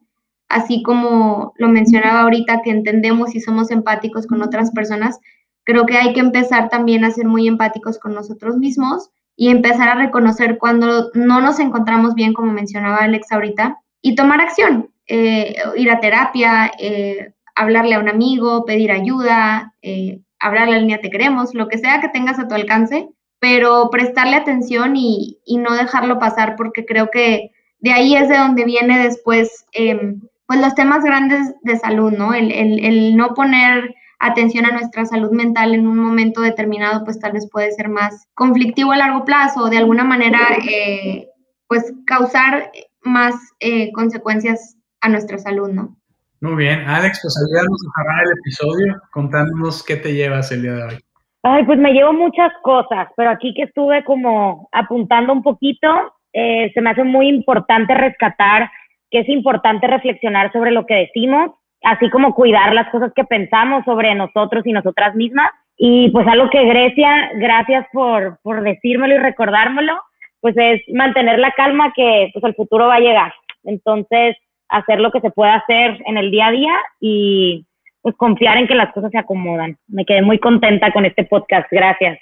así 0.49 0.81
como 0.83 1.53
lo 1.57 1.69
mencionaba 1.69 2.21
ahorita, 2.21 2.61
que 2.63 2.71
entendemos 2.71 3.35
y 3.35 3.39
somos 3.39 3.71
empáticos 3.71 4.27
con 4.27 4.41
otras 4.41 4.71
personas, 4.71 5.19
creo 5.63 5.85
que 5.85 5.97
hay 5.97 6.13
que 6.13 6.19
empezar 6.19 6.69
también 6.69 7.05
a 7.05 7.11
ser 7.11 7.27
muy 7.27 7.47
empáticos 7.47 7.99
con 7.99 8.15
nosotros 8.15 8.57
mismos 8.57 9.11
y 9.35 9.49
empezar 9.49 9.87
a 9.87 9.95
reconocer 9.95 10.57
cuando 10.57 11.11
no 11.13 11.39
nos 11.39 11.59
encontramos 11.59 12.15
bien, 12.15 12.33
como 12.33 12.51
mencionaba 12.51 12.97
Alex 12.97 13.31
ahorita, 13.31 13.77
y 14.01 14.15
tomar 14.15 14.41
acción, 14.41 14.89
eh, 15.07 15.55
ir 15.77 15.91
a 15.91 15.99
terapia, 15.99 16.71
eh, 16.79 17.33
hablarle 17.55 17.95
a 17.95 17.99
un 17.99 18.09
amigo, 18.09 18.65
pedir 18.65 18.91
ayuda, 18.91 19.75
eh, 19.81 20.19
hablarle 20.39 20.73
a 20.73 20.75
la 20.75 20.81
línea 20.81 21.01
Te 21.01 21.09
Queremos, 21.09 21.53
lo 21.53 21.67
que 21.67 21.77
sea 21.77 22.01
que 22.01 22.09
tengas 22.09 22.39
a 22.39 22.47
tu 22.47 22.55
alcance, 22.55 23.09
pero 23.39 23.89
prestarle 23.89 24.35
atención 24.35 24.95
y, 24.95 25.39
y 25.45 25.57
no 25.57 25.73
dejarlo 25.75 26.19
pasar 26.19 26.55
porque 26.55 26.85
creo 26.85 27.09
que 27.09 27.51
de 27.79 27.91
ahí 27.91 28.15
es 28.15 28.27
de 28.29 28.37
donde 28.37 28.65
viene 28.65 28.99
después 29.03 29.65
em, 29.71 30.21
pues 30.47 30.59
los 30.59 30.75
temas 30.75 31.03
grandes 31.03 31.53
de 31.61 31.77
salud, 31.77 32.11
¿no? 32.11 32.33
El, 32.33 32.51
el, 32.51 33.15
no 33.15 33.35
poner 33.35 33.95
atención 34.19 34.65
a 34.65 34.71
nuestra 34.71 35.05
salud 35.05 35.31
mental 35.31 35.75
en 35.75 35.87
un 35.87 35.99
momento 35.99 36.41
determinado, 36.41 37.05
pues 37.05 37.19
tal 37.19 37.33
vez 37.33 37.47
puede 37.49 37.71
ser 37.71 37.87
más 37.87 38.25
conflictivo 38.33 38.91
a 38.91 38.97
largo 38.97 39.25
plazo 39.25 39.65
o 39.65 39.69
de 39.69 39.77
alguna 39.77 40.03
manera, 40.03 40.39
eh, 40.67 41.27
pues 41.67 41.93
causar 42.07 42.71
más 43.03 43.35
eh, 43.59 43.91
consecuencias 43.91 44.75
a 45.01 45.09
nuestra 45.09 45.37
salud, 45.37 45.69
¿no? 45.69 45.98
Muy 46.41 46.55
bien, 46.55 46.87
Alex, 46.87 47.19
pues 47.21 47.35
ayúdanos 47.37 47.79
a 47.81 48.01
cerrar 48.01 48.23
el 48.25 48.31
episodio 48.39 49.01
contándonos 49.11 49.83
qué 49.83 49.97
te 49.97 50.13
llevas 50.13 50.51
el 50.51 50.61
día 50.61 50.73
de 50.73 50.83
hoy. 50.83 50.99
Ay, 51.43 51.63
pues 51.65 51.79
me 51.79 51.91
llevo 51.91 52.13
muchas 52.13 52.51
cosas, 52.63 53.07
pero 53.17 53.29
aquí 53.29 53.53
que 53.53 53.63
estuve 53.63 54.03
como 54.05 54.69
apuntando 54.71 55.33
un 55.33 55.43
poquito, 55.43 55.87
eh, 56.33 56.71
se 56.73 56.81
me 56.81 56.91
hace 56.91 57.03
muy 57.03 57.27
importante 57.27 57.93
rescatar 57.93 58.69
que 59.11 59.19
es 59.19 59.29
importante 59.29 59.87
reflexionar 59.87 60.51
sobre 60.51 60.71
lo 60.71 60.85
que 60.85 60.95
decimos, 60.95 61.51
así 61.83 62.09
como 62.09 62.35
cuidar 62.35 62.73
las 62.73 62.89
cosas 62.89 63.11
que 63.15 63.23
pensamos 63.23 63.83
sobre 63.85 64.13
nosotros 64.15 64.65
y 64.65 64.71
nosotras 64.71 65.15
mismas. 65.15 65.51
Y 65.77 66.09
pues 66.11 66.27
algo 66.27 66.49
que 66.49 66.65
Grecia, 66.65 67.31
gracias 67.35 67.85
por, 67.91 68.39
por 68.43 68.61
decírmelo 68.61 69.15
y 69.15 69.17
recordármelo, 69.17 69.99
pues 70.41 70.55
es 70.57 70.81
mantener 70.93 71.39
la 71.39 71.51
calma 71.51 71.91
que 71.95 72.29
pues 72.33 72.43
el 72.43 72.55
futuro 72.55 72.87
va 72.87 72.95
a 72.95 73.01
llegar. 73.01 73.33
Entonces, 73.63 74.37
hacer 74.69 74.99
lo 74.99 75.11
que 75.11 75.21
se 75.21 75.31
pueda 75.31 75.55
hacer 75.55 76.01
en 76.05 76.17
el 76.17 76.31
día 76.31 76.47
a 76.47 76.51
día 76.51 76.73
y 76.99 77.65
pues 78.01 78.15
confiar 78.15 78.57
en 78.57 78.67
que 78.67 78.75
las 78.75 78.93
cosas 78.93 79.11
se 79.11 79.17
acomodan. 79.17 79.77
Me 79.87 80.05
quedé 80.05 80.21
muy 80.21 80.39
contenta 80.39 80.91
con 80.91 81.05
este 81.05 81.25
podcast. 81.25 81.67
Gracias. 81.71 82.19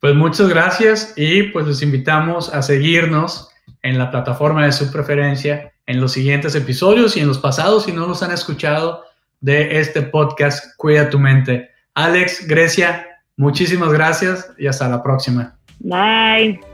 Pues 0.00 0.14
muchas 0.14 0.48
gracias 0.48 1.14
y 1.16 1.44
pues 1.44 1.66
los 1.66 1.82
invitamos 1.82 2.54
a 2.54 2.60
seguirnos 2.60 3.50
en 3.82 3.98
la 3.98 4.10
plataforma 4.10 4.64
de 4.64 4.72
su 4.72 4.92
preferencia 4.92 5.72
en 5.86 6.00
los 6.00 6.12
siguientes 6.12 6.54
episodios 6.54 7.16
y 7.16 7.20
en 7.20 7.28
los 7.28 7.38
pasados 7.38 7.84
si 7.84 7.92
no 7.92 8.06
los 8.06 8.22
han 8.22 8.32
escuchado 8.32 9.04
de 9.40 9.78
este 9.78 10.02
podcast 10.02 10.76
Cuida 10.76 11.10
tu 11.10 11.18
mente. 11.18 11.70
Alex, 11.94 12.46
Grecia, 12.48 13.06
muchísimas 13.36 13.92
gracias 13.92 14.52
y 14.58 14.66
hasta 14.66 14.88
la 14.88 15.02
próxima. 15.02 15.56
Bye. 15.80 16.73